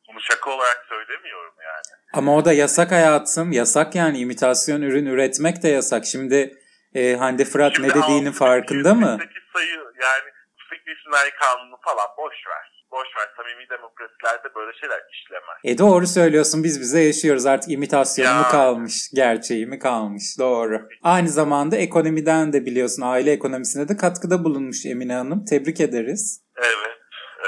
[0.08, 2.00] Bunu şaka olarak söylemiyorum yani.
[2.12, 3.52] Ama o da yasak hayatım.
[3.52, 6.06] Yasak yani imitasyon ürün üretmek de yasak.
[6.06, 6.58] Şimdi
[6.98, 9.18] e, Hande Fırat Şimdi ne dediğinin 6248 farkında mı?
[9.54, 9.74] sayı
[10.06, 12.78] yani Yüksek Disiplinary Kanunu falan boş ver.
[12.92, 15.58] Boş ver samimi demokrasilerde böyle şeyler işlemez.
[15.64, 20.88] E doğru söylüyorsun biz bize yaşıyoruz artık imitasyonu mu kalmış gerçeği mi kalmış doğru.
[21.02, 26.44] Aynı zamanda ekonomiden de biliyorsun aile ekonomisine de katkıda bulunmuş Emine Hanım tebrik ederiz.
[26.56, 26.98] Evet.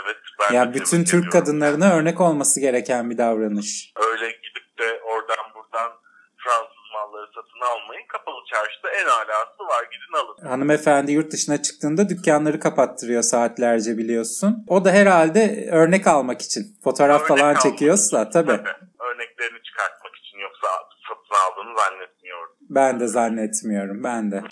[0.04, 0.16] Evet.
[0.40, 3.92] Ben Ya bütün Türk kadınlarına örnek olması gereken bir davranış.
[4.10, 5.92] Öyle gidip de oradan buradan
[6.36, 7.99] Fransız malları satın almayın.
[8.12, 9.84] Kapalı çarşıda en alası var.
[9.84, 10.48] Gidin alın.
[10.48, 14.64] Hanımefendi yurt dışına çıktığında dükkanları kapattırıyor saatlerce biliyorsun.
[14.68, 16.62] O da herhalde örnek almak için.
[16.84, 18.52] Fotoğraf Örnek falan almak çekiyorsa için, tabii.
[19.00, 20.68] Örneklerini çıkartmak için yoksa
[21.08, 22.52] satın aldığını zannetmiyorum.
[22.60, 24.42] Ben de zannetmiyorum ben de.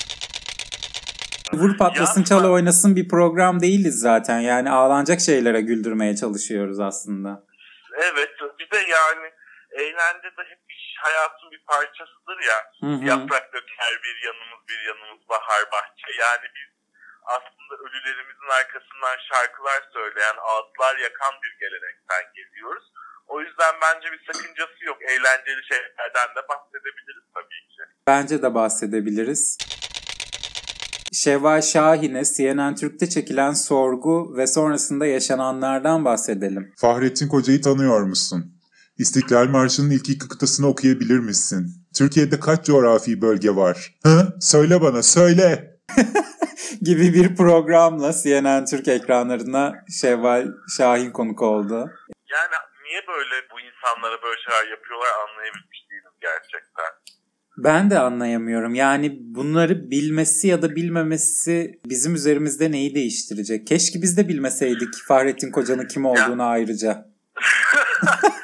[1.52, 4.38] Vur patlasın çalı oynasın bir program değiliz zaten.
[4.38, 7.44] Yani ağlanacak şeylere güldürmeye çalışıyoruz aslında.
[8.12, 9.32] Evet bir de yani
[9.70, 10.67] eğlence de hep
[11.04, 12.58] hayatın bir parçasıdır ya.
[12.84, 13.04] Hı hı.
[13.10, 16.08] Yaprak döker bir yanımız bir yanımız bahar bahçe.
[16.24, 16.70] Yani biz
[17.36, 22.86] aslında ölülerimizin arkasından şarkılar söyleyen, ağıtlar yakan bir gelenekten geliyoruz.
[23.28, 24.98] O yüzden bence bir sakıncası yok.
[25.02, 27.82] Eğlenceli şeylerden de bahsedebiliriz tabii ki.
[28.06, 29.58] Bence de bahsedebiliriz.
[31.12, 36.72] Şevval Şahin'e CNN Türk'te çekilen sorgu ve sonrasında yaşananlardan bahsedelim.
[36.76, 38.57] Fahrettin Koca'yı tanıyor musun?
[38.98, 41.66] İstiklal Marşı'nın ilk iki kıtasını okuyabilir misin?
[41.98, 43.94] Türkiye'de kaç coğrafi bölge var?
[44.02, 44.36] Hı?
[44.40, 45.78] Söyle bana, söyle!
[46.82, 51.74] gibi bir programla CNN Türk ekranlarına Şevval Şahin konuk oldu.
[52.32, 56.92] Yani niye böyle bu insanlara böyle şeyler yapıyorlar anlayabilmiş değilim gerçekten.
[57.58, 58.74] Ben de anlayamıyorum.
[58.74, 63.66] Yani bunları bilmesi ya da bilmemesi bizim üzerimizde neyi değiştirecek?
[63.66, 67.08] Keşke biz de bilmeseydik Fahrettin Koca'nın kim olduğunu ayrıca.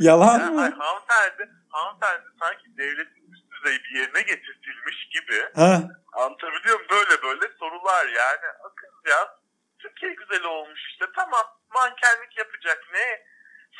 [0.00, 0.62] ya, Yalan ya, mı?
[0.62, 6.86] ay, hanımefendi, hanımefendi sanki devletin üst düzey bir yerine getirtilmiş gibi Ha, Anlatabiliyor muyum?
[6.90, 8.46] Böyle böyle sorular yani.
[8.64, 9.38] Akın ya
[9.78, 13.22] Türkiye güzel olmuş işte tamam mankenlik yapacak ne?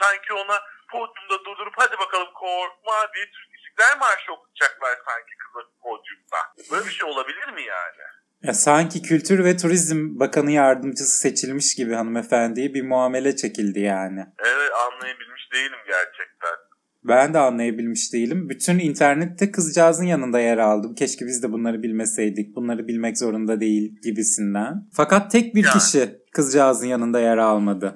[0.03, 6.38] Sanki ona podyumda durdurup hadi bakalım korkma diye Türk İstiklal Marşı okutacaklar sanki kıza podyumda.
[6.70, 8.03] Böyle bir şey olabilir mi yani?
[8.44, 14.20] Ya sanki Kültür ve Turizm Bakanı Yardımcısı seçilmiş gibi hanımefendiye bir muamele çekildi yani.
[14.38, 16.64] Evet anlayabilmiş değilim gerçekten.
[17.04, 18.48] Ben de anlayabilmiş değilim.
[18.48, 20.94] Bütün internette kızcağızın yanında yer aldım.
[20.94, 22.57] Keşke biz de bunları bilmeseydik.
[22.57, 24.74] Bunları bilmek zorunda değil gibisinden.
[24.92, 25.70] Fakat tek bir Ya.
[25.72, 27.94] kişi kızcağızın yanında yer almadı.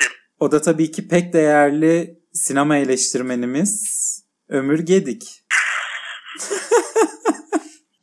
[0.00, 0.10] Kim?
[0.40, 3.98] O da tabii ki pek değerli sinema eleştirmenimiz
[4.48, 5.44] Ömür Gedik.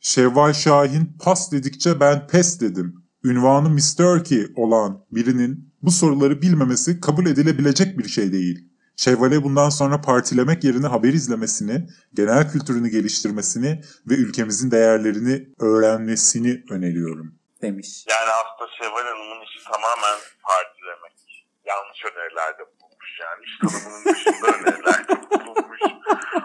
[0.06, 3.04] Şevval Şahin pas dedikçe ben pes dedim.
[3.24, 4.24] Ünvanı Mr.
[4.24, 8.68] Ki olan birinin bu soruları bilmemesi kabul edilebilecek bir şey değil.
[8.96, 17.34] Şevval'e bundan sonra partilemek yerine haber izlemesini, genel kültürünü geliştirmesini ve ülkemizin değerlerini öğrenmesini öneriyorum.
[17.62, 18.04] demiş.
[18.08, 21.16] Yani aslında Şevval Hanım'ın işi tamamen partilemek.
[21.64, 23.40] Yanlış önerilerde bulunmuş yani.
[23.44, 25.80] İş tanımının dışında önerilerde bulunmuş.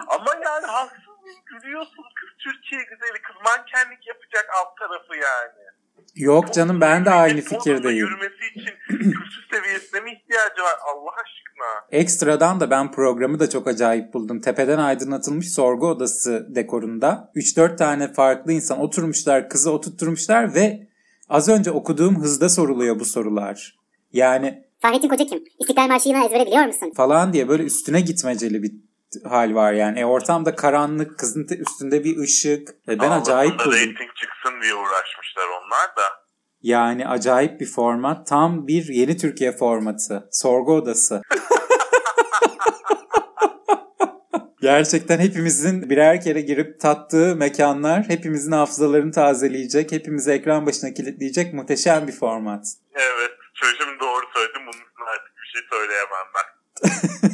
[0.08, 1.12] Ama yani haksız?
[1.46, 2.04] Gülüyorsun
[2.44, 3.22] Türkiye güzeli.
[3.22, 5.62] Kız mankenlik yapacak alt tarafı yani.
[6.14, 7.96] Yok canım ben de aynı fikirdeyim.
[7.98, 11.98] Yürümesi için kültür seviyesine mi ihtiyacı var Allah aşkına?
[12.00, 14.40] Ekstradan da ben programı da çok acayip buldum.
[14.40, 20.88] Tepeden aydınlatılmış sorgu odası dekorunda 3-4 tane farklı insan oturmuşlar, kızı oturtturmuşlar ve
[21.28, 23.78] az önce okuduğum hızda soruluyor bu sorular.
[24.12, 25.44] Yani Fahrettin Koca kim?
[25.58, 26.92] İstiklal Marşı'nı ezbere biliyor musun?
[26.96, 28.72] falan diye böyle üstüne gitmeceli bir
[29.24, 30.00] hal var yani.
[30.00, 32.68] E, ortamda karanlık, kızın üstünde bir ışık.
[32.88, 33.72] E, ben acayip da buldum.
[33.72, 36.02] reyting çıksın diye uğraşmışlar onlar da.
[36.62, 38.26] Yani acayip bir format.
[38.26, 40.28] Tam bir yeni Türkiye formatı.
[40.32, 41.22] Sorgu odası.
[44.62, 52.06] Gerçekten hepimizin birer kere girip tattığı mekanlar hepimizin hafızalarını tazeleyecek, hepimizi ekran başına kilitleyecek muhteşem
[52.06, 52.66] bir format.
[52.94, 53.30] Evet.
[53.54, 54.62] Çocuğum doğru söyledim.
[54.66, 56.46] Bunun artık bir şey söyleyemem ben.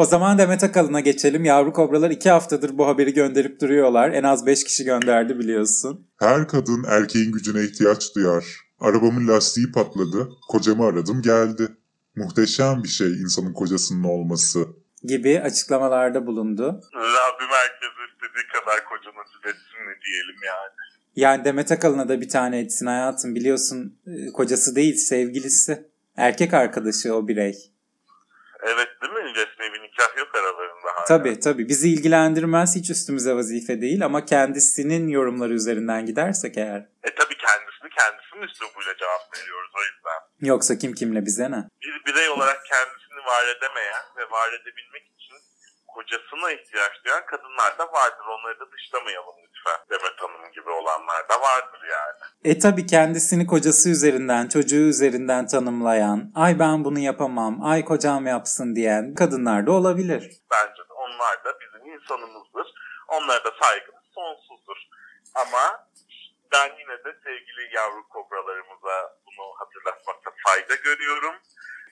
[0.00, 1.44] O zaman Demet Akalın'a geçelim.
[1.44, 4.10] Yavru kobralar iki haftadır bu haberi gönderip duruyorlar.
[4.10, 6.06] En az beş kişi gönderdi biliyorsun.
[6.18, 8.44] Her kadın erkeğin gücüne ihtiyaç duyar.
[8.80, 10.28] Arabamın lastiği patladı.
[10.48, 11.68] Kocamı aradım geldi.
[12.16, 14.66] Muhteşem bir şey insanın kocasının olması.
[15.02, 16.64] Gibi açıklamalarda bulundu.
[16.94, 20.72] Rabbim herkese istediği kadar koca nasip etsin ne diyelim yani.
[21.16, 23.34] Yani Demet Akalın'a da bir tane etsin hayatım.
[23.34, 25.90] Biliyorsun e, kocası değil sevgilisi.
[26.16, 27.72] Erkek arkadaşı o birey.
[28.62, 29.20] Evet değil mi?
[30.00, 31.04] Nikah yok aralarında hala.
[31.04, 36.80] Tabii tabii bizi ilgilendirmez hiç üstümüze vazife değil ama kendisinin yorumları üzerinden gidersek eğer.
[37.02, 40.48] E tabii kendisini kendisinin üslubuyla cevap veriyoruz o yüzden.
[40.50, 41.60] Yoksa kim kimle bize ne?
[41.82, 45.36] Bir birey olarak kendisini var edemeyen ve var edebilmek için
[45.94, 48.26] kocasına ihtiyaç duyan kadınlar da vardır.
[48.34, 49.78] Onları da dışlamayalım lütfen.
[49.90, 52.18] Demet Hanım gibi olanlar da vardır yani.
[52.44, 58.76] E tabii kendisini kocası üzerinden, çocuğu üzerinden tanımlayan, ay ben bunu yapamam, ay kocam yapsın
[58.76, 60.22] diyen kadınlar da olabilir.
[60.50, 62.66] Bence de onlar da bizim insanımızdır.
[63.08, 64.78] Onlara da saygımız sonsuzdur.
[65.34, 65.90] Ama
[66.52, 71.34] ben yine de sevgili yavru kobralarımıza bunu hatırlatmakta fayda görüyorum.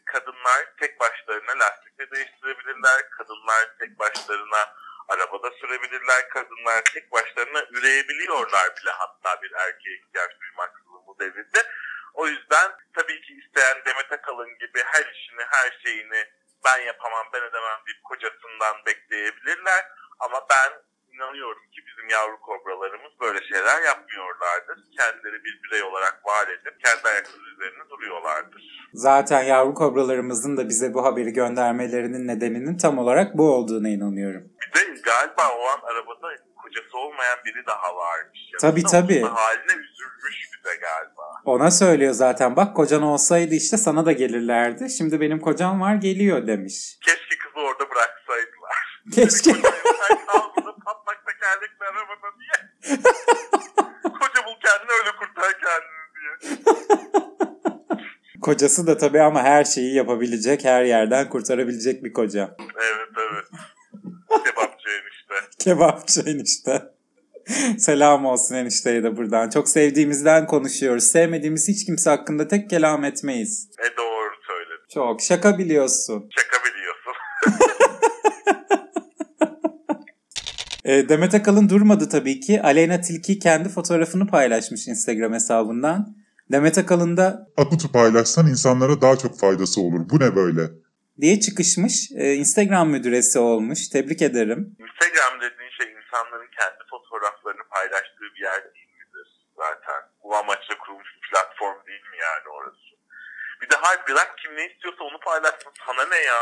[0.09, 3.11] Kadınlar tek başlarına lastik de değiştirebilirler.
[3.11, 4.75] Kadınlar tek başlarına
[5.09, 6.29] arabada sürebilirler.
[6.29, 11.67] Kadınlar tek başlarına üreyebiliyorlar bile hatta bir erkeğe ihtiyaç duymaksızın bu devirde.
[12.15, 16.29] O yüzden tabii ki isteyen Demet Akalın gibi her işini, her şeyini
[16.65, 19.87] ben yapamam, ben edemem deyip kocasından bekleyebilirler.
[20.19, 20.73] Ama ben
[21.19, 24.77] inanıyorum ki bizim yavru kobralarımız böyle şeyler yapmıyorlardır.
[24.99, 28.63] Kendileri bir birey olarak var edip kendi ayakları üzerine duruyorlardır.
[28.95, 34.43] Zaten yavru kobralarımızın da bize bu haberi göndermelerinin nedeninin tam olarak bu olduğuna inanıyorum.
[34.61, 36.29] Bir de galiba o an arabada
[36.63, 38.39] kocası olmayan biri daha varmış.
[38.53, 39.21] Ya Tabii, tabii.
[39.21, 41.23] haline üzülmüş bir de galiba.
[41.45, 44.91] Ona söylüyor zaten bak kocan olsaydı işte sana da gelirlerdi.
[44.91, 46.99] Şimdi benim kocam var geliyor demiş.
[47.05, 49.03] Keşke kızı orada bıraksaydılar.
[49.15, 49.51] Keşke.
[50.09, 52.69] Sen kal burada patlak tekerlekli arabada diye.
[54.03, 56.59] Koca bul kendini öyle kurtar kendini diye.
[58.41, 62.57] Kocası da tabii ama her şeyi yapabilecek, her yerden kurtarabilecek bir koca.
[62.77, 63.45] Evet evet.
[64.45, 65.35] Kebapçı enişte.
[65.59, 66.83] Kebapçı enişte.
[67.79, 69.51] Selam olsun enişteye de buradan.
[69.51, 71.05] Çok sevdiğimizden konuşuyoruz.
[71.05, 73.69] Sevmediğimiz hiç kimse hakkında tek kelam etmeyiz.
[73.79, 74.85] E doğru söyledin.
[74.95, 76.31] Çok şaka biliyorsun.
[76.39, 76.79] Şaka biliyorsun.
[80.89, 82.63] E, Demet Akalın durmadı tabii ki.
[82.63, 86.17] Aleyna Tilki kendi fotoğrafını paylaşmış Instagram hesabından.
[86.53, 90.03] Demet Akalın da Akut'u paylaşsan insanlara daha çok faydası olur.
[90.11, 90.63] Bu ne böyle?
[91.21, 91.95] diye çıkışmış.
[92.23, 93.89] E, Instagram müdüresi olmuş.
[93.89, 94.61] Tebrik ederim.
[94.87, 100.01] Instagram dediğin şey insanların kendi fotoğraflarını paylaştığı bir yer değil midir zaten?
[100.23, 102.89] Bu amaçla kurulmuş bir platform değil mi yani orası?
[103.63, 106.41] Bir de hayır bırak kim ne istiyorsa onu paylaşsın sana ne ya?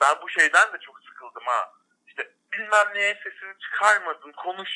[0.00, 1.75] Ben bu şeyden de çok sıkıldım ha.
[2.58, 4.70] Bilmem neye sesini çıkarmadın konuş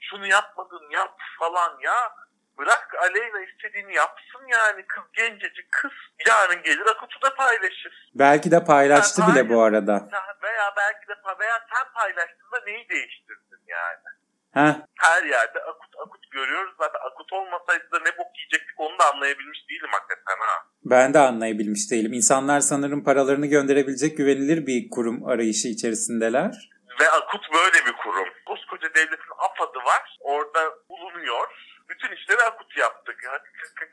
[0.00, 2.12] şunu yapmadın yap falan ya.
[2.58, 5.92] Bırak Aleyna istediğini yapsın yani kız gencecik kız.
[6.28, 8.10] Yarın gelir Akut'u da paylaşır.
[8.14, 9.92] Belki de paylaştı Ben bile bu arada.
[9.92, 14.08] Ya Veya belki de veya sen paylaştığında neyi değiştirdin yani?
[14.54, 16.74] Heh, her yerde akut akut görüyoruz.
[16.78, 20.66] Zaten akut olmasaydı da ne bok yiyecektik onu da anlayabilmiş değilim hakikaten ha.
[20.84, 22.12] ben de anlayabilmiş değilim.
[22.12, 26.70] İnsanlar sanırım paralarını gönderebilecek güvenilir bir kurum arayışı içerisindeler.
[27.02, 28.28] Ve akut böyle bir kurum.
[28.46, 30.18] Koskoca devletin AFAD'ı var.
[30.20, 31.46] Orada bulunuyor.
[31.88, 33.16] Bütün işleri akut yaptık.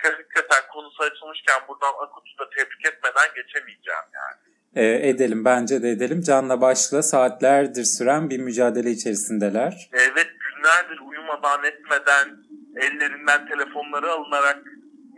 [0.03, 4.37] Hakikaten konusu açılmışken buradan akutu da tebrik etmeden geçemeyeceğim yani.
[4.75, 6.21] E, edelim bence de edelim.
[6.21, 9.89] Canla başla saatlerdir süren bir mücadele içerisindeler.
[9.93, 12.27] Evet günlerdir uyumadan etmeden
[12.77, 14.59] ellerinden telefonları alınarak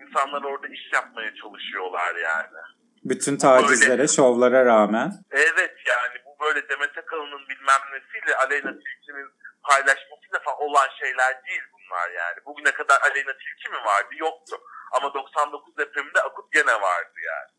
[0.02, 2.71] insanlar orada iş yapmaya çalışıyorlar yani.
[3.04, 5.12] Bütün tacizlere, şovlara rağmen.
[5.32, 9.30] Evet yani bu böyle Demet Akalın'ın bilmem nesiyle Aleyna Tilki'nin
[9.70, 12.38] paylaşmasıyla falan olan şeyler değil bunlar yani.
[12.46, 14.12] Bugüne kadar Aleyna Tilki mi vardı?
[14.18, 14.56] Yoktu.
[14.92, 17.52] Ama 99 depreminde Akut gene vardı yani.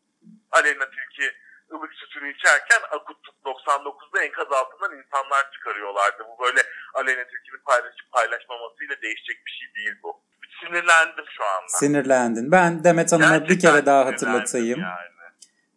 [0.52, 1.37] Aleyna Tilki
[1.72, 6.24] ılık sütünü içerken Akut 99'da enkaz altından insanlar çıkarıyorlardı.
[6.28, 6.62] Bu böyle
[6.94, 10.22] Aleyna Tilki'nin paylaşıp paylaşmamasıyla değişecek bir şey değil bu.
[10.61, 11.68] Sinirlendim şu anda.
[11.68, 12.52] Sinirlendin.
[12.52, 14.81] Ben Demet Hanım'a bir kere daha hatırlatayım.
[14.81, 15.12] Yani.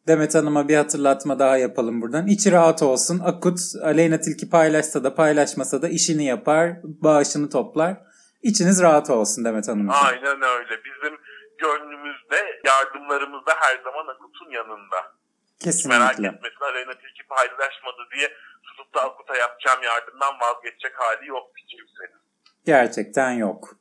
[0.08, 2.28] Demet Hanım'a bir hatırlatma daha yapalım buradan.
[2.28, 3.20] İçi rahat olsun.
[3.26, 7.98] Akut Aleyna Tilki paylaşsa da paylaşmasa da işini yapar, bağışını toplar.
[8.44, 9.90] İçiniz rahat olsun Demet Hanım.
[9.90, 10.74] Aynen öyle.
[10.86, 11.18] Bizim
[11.58, 14.98] gönlümüzde, yardımlarımızda her zaman Akut'un yanında.
[15.66, 16.36] Hiç merak Kesinlikle.
[16.38, 18.28] etmesin Aleyna Tilki paylaşmadı diye
[18.64, 22.20] tutup da Akut'a yapacağım yardımdan vazgeçecek hali yok hiç kimsenin.
[22.66, 23.76] Gerçekten yok.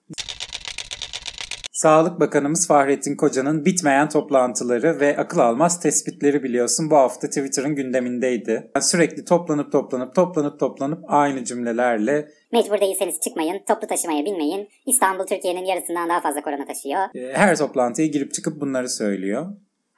[1.74, 8.70] Sağlık Bakanımız Fahrettin Koca'nın bitmeyen toplantıları ve akıl almaz tespitleri biliyorsun bu hafta Twitter'ın gündemindeydi.
[8.80, 14.68] Sürekli toplanıp toplanıp toplanıp toplanıp aynı cümlelerle Mecbur değilseniz çıkmayın, toplu taşımaya binmeyin.
[14.86, 17.02] İstanbul Türkiye'nin yarısından daha fazla korona taşıyor.
[17.14, 19.42] e, her toplantıya girip çıkıp bunları söylüyor.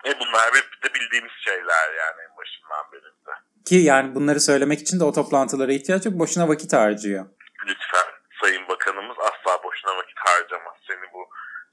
[0.07, 3.65] E bunlar hep de bildiğimiz şeyler yani en başından beri de.
[3.65, 6.15] Ki yani bunları söylemek için de o toplantılara ihtiyaç yok.
[6.15, 7.27] Boşuna vakit harcıyor.
[7.67, 8.09] Lütfen
[8.41, 10.75] Sayın Bakanımız asla boşuna vakit harcamaz.
[10.87, 11.27] Seni bu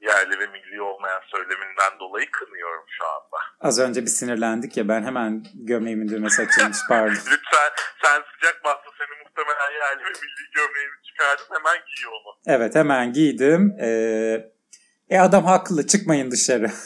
[0.03, 3.37] yerli ve milli olmayan söyleminden dolayı kınıyorum şu anda.
[3.61, 7.13] Az önce bir sinirlendik ya ben hemen gömleğimin düğmesi açılmış pardon.
[7.31, 7.69] Lütfen
[8.03, 12.57] sen sıcak bastı seni muhtemelen yerli ve milli gömleğini çıkardın hemen giy onu.
[12.57, 13.75] Evet hemen giydim.
[13.81, 14.51] Ee,
[15.09, 16.71] e adam haklı çıkmayın dışarı.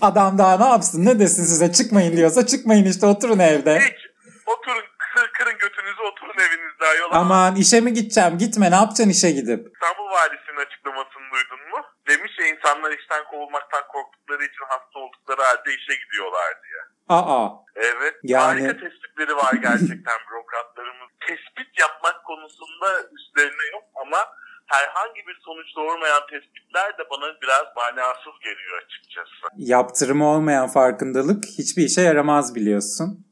[0.00, 3.80] adam daha ne yapsın ne desin size çıkmayın diyorsa çıkmayın işte oturun evde.
[3.80, 4.10] Hiç
[4.46, 7.05] oturun kır, kırın götünüzü oturun evinizde ayol.
[7.20, 9.60] Aman işe mi gideceğim gitme ne yapacaksın işe gidip.
[9.74, 11.78] İstanbul Valisi'nin açıklamasını duydun mu?
[12.08, 16.80] Demiş ya insanlar işten kovulmaktan korktukları için hasta oldukları halde işe gidiyorlar diye.
[17.08, 18.14] Aa Evet.
[18.22, 21.08] Yani- Harika tespitleri var gerçekten bürokratlarımız.
[21.26, 24.18] Tespit yapmak konusunda üstlerine yok ama
[24.66, 29.46] herhangi bir sonuç doğurmayan tespitler de bana biraz manasız geliyor açıkçası.
[29.56, 33.25] yaptırımı olmayan farkındalık hiçbir işe yaramaz biliyorsun.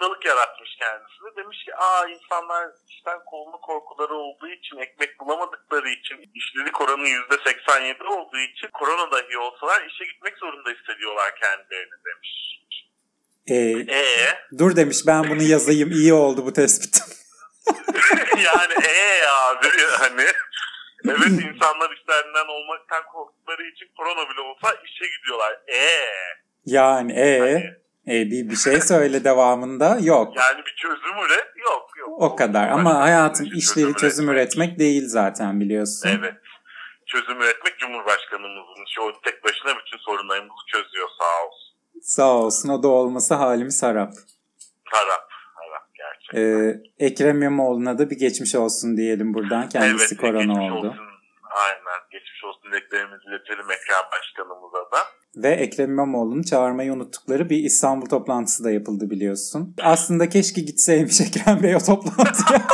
[0.00, 1.44] Farkındalık yaratmış kendisine.
[1.44, 8.04] Demiş ki aa insanlar işten kovulma korkuları olduğu için, ekmek bulamadıkları için, işsizlik oranı %87
[8.04, 12.60] olduğu için korona dahi olsalar işe gitmek zorunda hissediyorlar kendilerini demiş.
[13.48, 16.94] Ee, Ee dur demiş ben bunu yazayım iyi oldu bu tespit.
[18.46, 20.26] yani ee abi hani
[21.08, 25.60] evet insanlar işlerinden olmaktan korktukları için korona bile olsa işe gidiyorlar.
[25.68, 26.06] Ee
[26.66, 30.36] yani e Hani- e bir, bir şey söyle devamında yok.
[30.36, 32.22] yani bir çözüm üret yok yok.
[32.22, 36.08] O kadar ama Başka hayatın işleri çözüm üretmek değil zaten biliyorsun.
[36.08, 36.34] Evet.
[37.06, 38.84] Çözüm üretmek Cumhurbaşkanımızın.
[39.00, 41.70] O tek başına bütün sorunlarımızı çözüyor sağ olsun.
[42.02, 44.12] Sağ olsun o da olmasa halimiz harap.
[44.84, 45.30] Harap.
[45.54, 46.80] Harap gerçekten.
[46.98, 49.68] Ee, Ekrem İmamoğlu'na da bir geçmiş olsun diyelim buradan.
[49.68, 50.88] Kendisi evet, korona oldu.
[50.88, 51.09] Olsun.
[52.40, 54.98] Geçmiş olsun dileklerimizi iletelim Ekrem Başkanımıza da.
[55.36, 59.74] Ve Ekrem İmamoğlu'nu çağırmayı unuttukları bir İstanbul toplantısı da yapıldı biliyorsun.
[59.82, 62.62] Aslında keşke gitseymiş Ekrem Bey o toplantıya.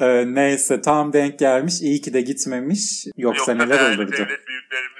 [0.00, 1.80] Ee, neyse tam denk gelmiş.
[1.80, 3.06] İyi ki de gitmemiş.
[3.16, 4.12] Yoksa, neler değerli olurdu.
[4.12, 4.99] devlet büyüklerimiz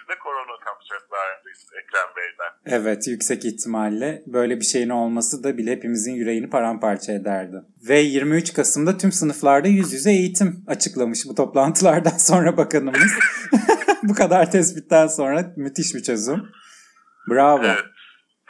[1.51, 2.79] kapacaklardı Ekrem Bey'den.
[2.79, 7.57] Evet yüksek ihtimalle böyle bir şeyin olması da bile hepimizin yüreğini paramparça ederdi.
[7.89, 13.13] Ve 23 Kasım'da tüm sınıflarda yüz yüze eğitim açıklamış bu toplantılardan sonra bakanımız.
[14.03, 16.49] bu kadar tespitten sonra müthiş bir çözüm.
[17.31, 17.65] Bravo.
[17.65, 17.85] Evet.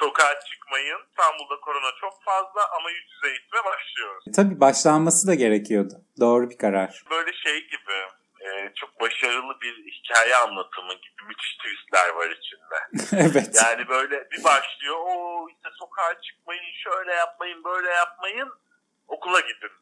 [0.01, 0.99] Sokağa çıkmayın.
[1.11, 4.25] İstanbul'da korona çok fazla ama yüz yüze eğitime başlıyoruz.
[4.37, 5.95] Tabii başlanması da gerekiyordu.
[6.21, 7.05] Doğru bir karar.
[7.11, 8.20] Böyle şey gibi
[8.51, 13.07] e, çok başarılı bir hikaye anlatımı gibi müthiş twistler var içinde.
[13.31, 13.63] evet.
[13.65, 18.53] Yani böyle bir başlıyor o işte sokağa çıkmayın şöyle yapmayın böyle yapmayın
[19.09, 19.73] okula gidin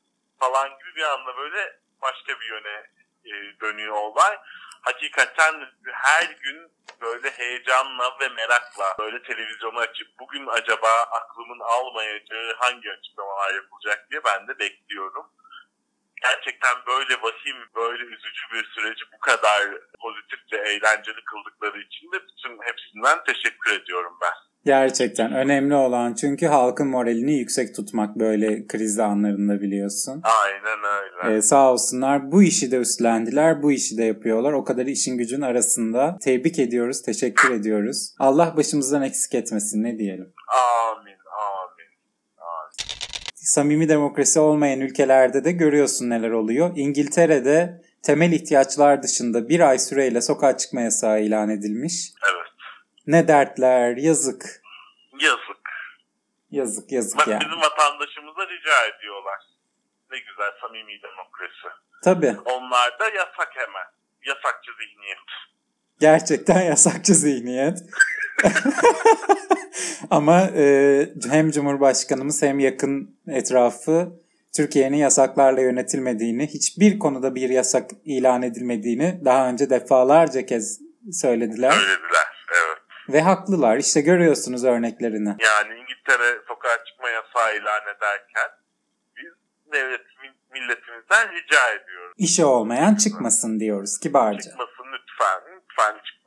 [0.40, 2.87] falan gibi bir anda böyle başka bir yöne
[3.24, 4.38] e, dönüyor olay.
[4.81, 5.54] Hakikaten
[5.92, 13.54] her gün böyle heyecanla ve merakla böyle televizyonu açıp bugün acaba aklımın almayacağı hangi açıklamalar
[13.54, 15.26] yapılacak diye ben de bekliyorum.
[16.26, 19.61] Gerçekten böyle vahim, böyle üzücü bir süreci bu kadar
[20.02, 24.48] pozitif ve eğlenceli kıldıkları için de bütün hepsinden teşekkür ediyorum ben.
[24.64, 30.22] Gerçekten önemli olan çünkü halkın moralini yüksek tutmak böyle krizli anlarında biliyorsun.
[30.42, 31.37] Aynen öyle.
[31.37, 34.53] Ee, sağ olsunlar bu işi de üstlendiler, bu işi de yapıyorlar.
[34.53, 36.18] O kadar işin gücün arasında.
[36.24, 38.14] Tebrik ediyoruz, teşekkür ediyoruz.
[38.18, 40.32] Allah başımızdan eksik etmesin ne diyelim.
[40.49, 41.17] Amin.
[43.49, 46.70] Samimi demokrasi olmayan ülkelerde de görüyorsun neler oluyor.
[46.76, 51.94] İngiltere'de temel ihtiyaçlar dışında bir ay süreyle sokağa çıkma yasağı ilan edilmiş.
[52.32, 52.53] Evet.
[53.07, 54.62] Ne dertler, yazık.
[55.20, 55.68] Yazık.
[56.51, 57.40] Yazık, yazık Bak yani.
[57.40, 59.40] bizim vatandaşımıza rica ediyorlar.
[60.11, 61.68] Ne güzel samimi demokrasi.
[62.05, 62.36] Tabii.
[62.44, 63.86] Onlar da yasak hemen.
[64.26, 65.18] Yasakçı zihniyet.
[66.01, 67.78] Gerçekten yasakçı zihniyet.
[70.11, 74.12] Ama e, hem Cumhurbaşkanımız hem yakın etrafı
[74.57, 80.80] Türkiye'nin yasaklarla yönetilmediğini, hiçbir konuda bir yasak ilan edilmediğini daha önce defalarca kez
[81.12, 81.70] söylediler.
[81.70, 82.26] Söylediler.
[82.49, 82.78] Evet.
[83.09, 83.76] Ve haklılar.
[83.76, 85.28] İşte görüyorsunuz örneklerini.
[85.28, 88.51] Yani İngiltere sokağa çıkma yasağı ilan ederken
[89.16, 89.32] biz
[89.72, 90.01] devlet
[90.53, 92.14] milletimizden rica ediyoruz.
[92.16, 94.51] İşi olmayan çıkmasın diyoruz kibarca.
[94.51, 95.41] Çıkmasın lütfen.
[95.57, 96.17] Lütfen çıkmasın.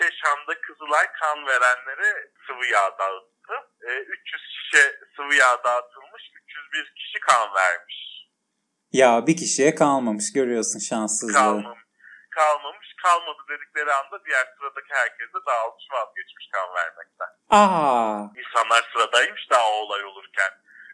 [0.00, 2.10] Keşan'da Kızılay kan verenlere
[2.46, 3.54] sıvı yağ dağıttı.
[3.88, 4.84] Ee, 300 şişe
[5.16, 6.22] sıvı yağ dağıtılmış.
[6.44, 7.98] 301 kişi kan vermiş.
[8.92, 11.32] Ya bir kişiye kalmamış görüyorsun şanssızlığı.
[11.34, 11.80] Kalmamış.
[12.30, 12.88] Kalmamış.
[13.02, 17.30] Kalmadı dedikleri anda diğer sıradaki herkes de dağılmış vazgeçmiş kan vermekten.
[17.50, 20.50] Aa, İnsanlar sıradaymış daha o olay olurken.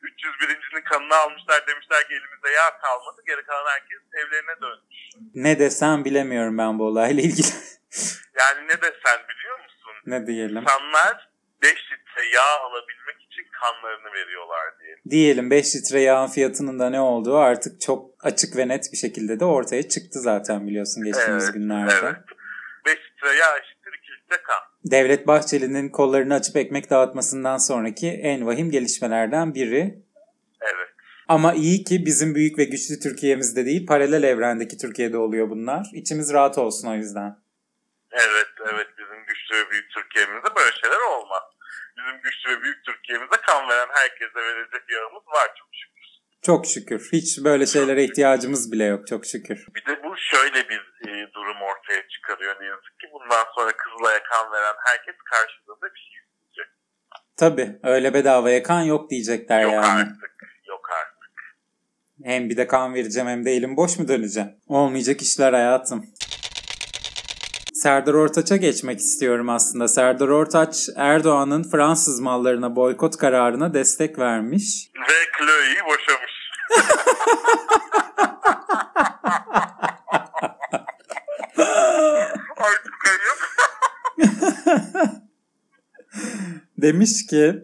[0.07, 3.23] 301.'nin kanını almışlar demişler ki elimizde yağ kalmadı.
[3.27, 4.99] Geri kalan herkes evlerine dönmüş.
[5.35, 7.47] ne desem bilemiyorum ben bu olayla ilgili.
[8.39, 9.93] Yani ne desen biliyor musun?
[10.07, 10.63] ne diyelim?
[10.63, 11.31] İnsanlar
[11.63, 14.97] 5 litre yağ alabilmek için kanlarını veriyorlar diye.
[15.11, 19.41] Diyelim 5 litre yağın fiyatının da ne olduğu artık çok açık ve net bir şekilde
[19.41, 21.93] de ortaya çıktı zaten biliyorsun geçtiğimiz Evet, günlerde.
[22.03, 22.17] Evet.
[22.87, 24.63] 5 litre yağ eşittir 2 litre kan.
[24.91, 29.83] Devlet Bahçeli'nin kollarını açıp ekmek dağıtmasından sonraki en vahim gelişmelerden biri.
[30.61, 30.89] Evet.
[31.29, 35.87] Ama iyi ki bizim büyük ve güçlü Türkiye'mizde değil paralel evrendeki Türkiye'de oluyor bunlar.
[35.93, 37.39] İçimiz rahat olsun o yüzden.
[38.13, 41.43] Evet, evet bizim güçlü ve büyük Türkiye'mizde böyle şeyler olmaz.
[41.99, 45.96] Bizim güçlü ve büyük Türkiye'mizde kan veren herkese verecek yağımız var çok şükür.
[46.47, 47.09] Çok şükür.
[47.13, 49.67] Hiç böyle şeylere ihtiyacımız bile yok çok şükür.
[49.75, 53.07] Bir de bu şöyle bir e, durum ortaya çıkarıyor ne yazık ki.
[53.13, 56.73] Bundan sonra Kızılay'a kan veren herkes karşılığında bir şey isteyecek.
[57.37, 59.87] Tabii öyle bedavaya kan yok diyecekler Yok yani.
[59.87, 60.35] artık,
[60.69, 61.57] yok artık.
[62.25, 64.51] Hem bir de kan vereceğim hem de elim boş mu döneceğim?
[64.69, 66.05] Olmayacak işler hayatım.
[67.75, 69.89] Serdar Ortaç'a geçmek istiyorum aslında.
[69.89, 74.91] Serdar Ortaç Erdoğan'ın Fransız mallarına boykot kararına destek vermiş.
[75.09, 76.36] Ve Chloe'yi boşamış.
[86.79, 87.55] Demiş ki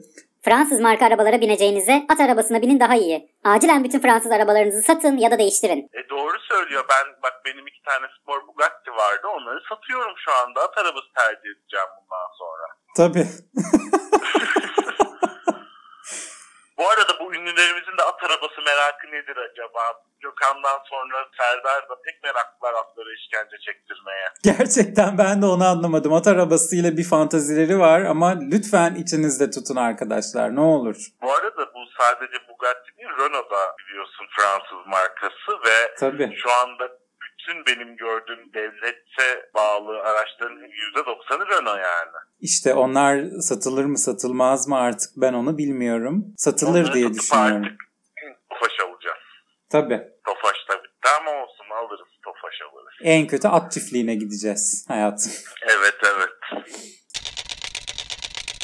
[0.45, 3.31] Fransız marka arabalara bineceğinize at arabasına binin daha iyi.
[3.45, 5.79] Acilen bütün Fransız arabalarınızı satın ya da değiştirin.
[5.79, 6.85] E doğru söylüyor.
[6.91, 9.27] Ben bak benim iki tane spor Bugatti vardı.
[9.37, 10.61] Onları satıyorum şu anda.
[10.61, 12.67] At arabası tercih edeceğim bundan sonra.
[12.97, 13.27] tabii
[16.83, 19.80] Bu arada bu ünlülerimizin de at arabası merakı nedir acaba?
[20.20, 24.26] Gökhan'dan sonra Serdar da pek meraklılar atları işkence çektirmeye.
[24.59, 26.12] gerçekten ben de onu anlamadım.
[26.12, 30.97] At arabasıyla bir fantazileri var ama lütfen içinizde tutun arkadaşlar ne olur.
[31.22, 36.33] Bu arada bu sadece Bugatti değil Renault da biliyorsun Fransız markası ve Tabii.
[36.43, 37.02] şu anda
[37.43, 40.59] bütün benim gördüğüm devlete bağlı araçların
[40.97, 42.11] %90'ı Renault yani.
[42.40, 46.24] İşte onlar satılır mı satılmaz mı artık ben onu bilmiyorum.
[46.36, 47.62] Satılır Onları diye düşünüyorum.
[47.62, 47.78] artık
[48.51, 49.22] Tofaş alacağız.
[49.70, 50.03] Tabii.
[50.26, 50.88] Tofaş tabii.
[51.20, 52.95] Ama olsun alırız Tofaş alırız.
[53.03, 55.32] En kötü at çiftliğine gideceğiz hayatım.
[55.62, 56.64] Evet evet.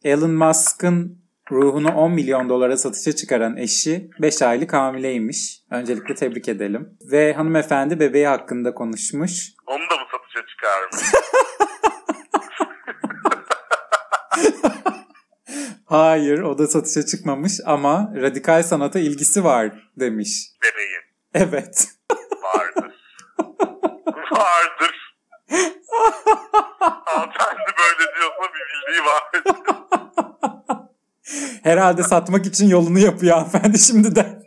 [0.05, 5.63] Elon Musk'ın ruhunu 10 milyon dolara satışa çıkaran eşi 5 aylık hamileymiş.
[5.71, 6.99] Öncelikle tebrik edelim.
[7.13, 9.49] Ve hanımefendi bebeği hakkında konuşmuş.
[9.67, 11.03] Onu da mı satışa çıkarmış?
[15.85, 20.47] Hayır o da satışa çıkmamış ama radikal sanata ilgisi var demiş.
[20.63, 21.03] Bebeğin.
[21.35, 21.89] Evet.
[22.43, 22.95] Vardır.
[24.33, 25.15] Vardır.
[26.81, 29.43] Hanımefendi böyle diyorsa bir bildiği vardır.
[31.63, 34.43] Herhalde satmak için yolunu yapıyor hanımefendi şimdiden.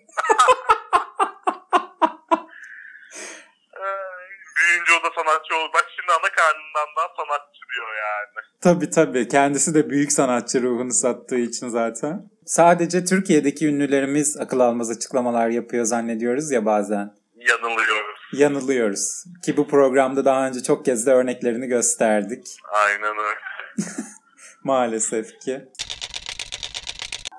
[4.58, 5.70] Büyüyünce o da sanatçı olur.
[5.74, 8.48] Bak şimdi ana karnından daha sanatçı diyor yani.
[8.62, 9.28] Tabii tabii.
[9.28, 12.30] Kendisi de büyük sanatçı ruhunu sattığı için zaten.
[12.46, 17.14] Sadece Türkiye'deki ünlülerimiz akıl almaz açıklamalar yapıyor zannediyoruz ya bazen.
[17.36, 18.20] Yanılıyoruz.
[18.34, 19.24] Yanılıyoruz.
[19.46, 22.48] Ki bu programda daha önce çok kez de örneklerini gösterdik.
[22.74, 23.40] Aynen öyle.
[24.64, 25.68] Maalesef ki.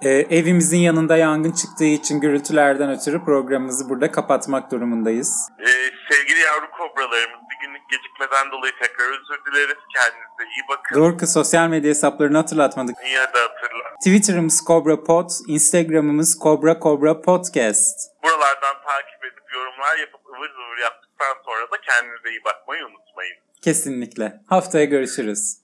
[0.05, 5.49] Ee, evimizin yanında yangın çıktığı için gürültülerden ötürü programımızı burada kapatmak durumundayız.
[5.61, 5.67] Ee,
[6.11, 9.77] sevgili yavru kobralarımız bir günlük gecikmeden dolayı tekrar özür dileriz.
[9.95, 10.97] Kendinize iyi bakın.
[10.97, 12.97] Doğru ki sosyal medya hesaplarını hatırlatmadık.
[13.05, 13.85] İyi hadi hatırla.
[14.05, 17.97] Twitter'ımız Cobra Pod, Instagram'ımız Cobra Cobra Podcast.
[18.23, 23.37] Buralardan takip edip yorumlar yapıp ıvır zıvır yaptıktan sonra da kendinize iyi bakmayı unutmayın.
[23.65, 24.33] Kesinlikle.
[24.49, 25.59] Haftaya görüşürüz.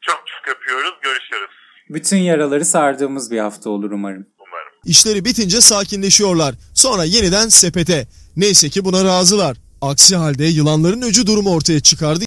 [0.00, 0.94] Çok çok öpüyoruz.
[1.02, 1.57] Görüşürüz.
[1.90, 4.26] Bütün yaraları sardığımız bir hafta olur umarım.
[4.38, 4.72] Umarım.
[4.84, 6.54] İşleri bitince sakinleşiyorlar.
[6.74, 8.06] Sonra yeniden sepete.
[8.36, 9.56] Neyse ki buna razılar.
[9.80, 12.24] Aksi halde yılanların öcü durumu ortaya çıkardı.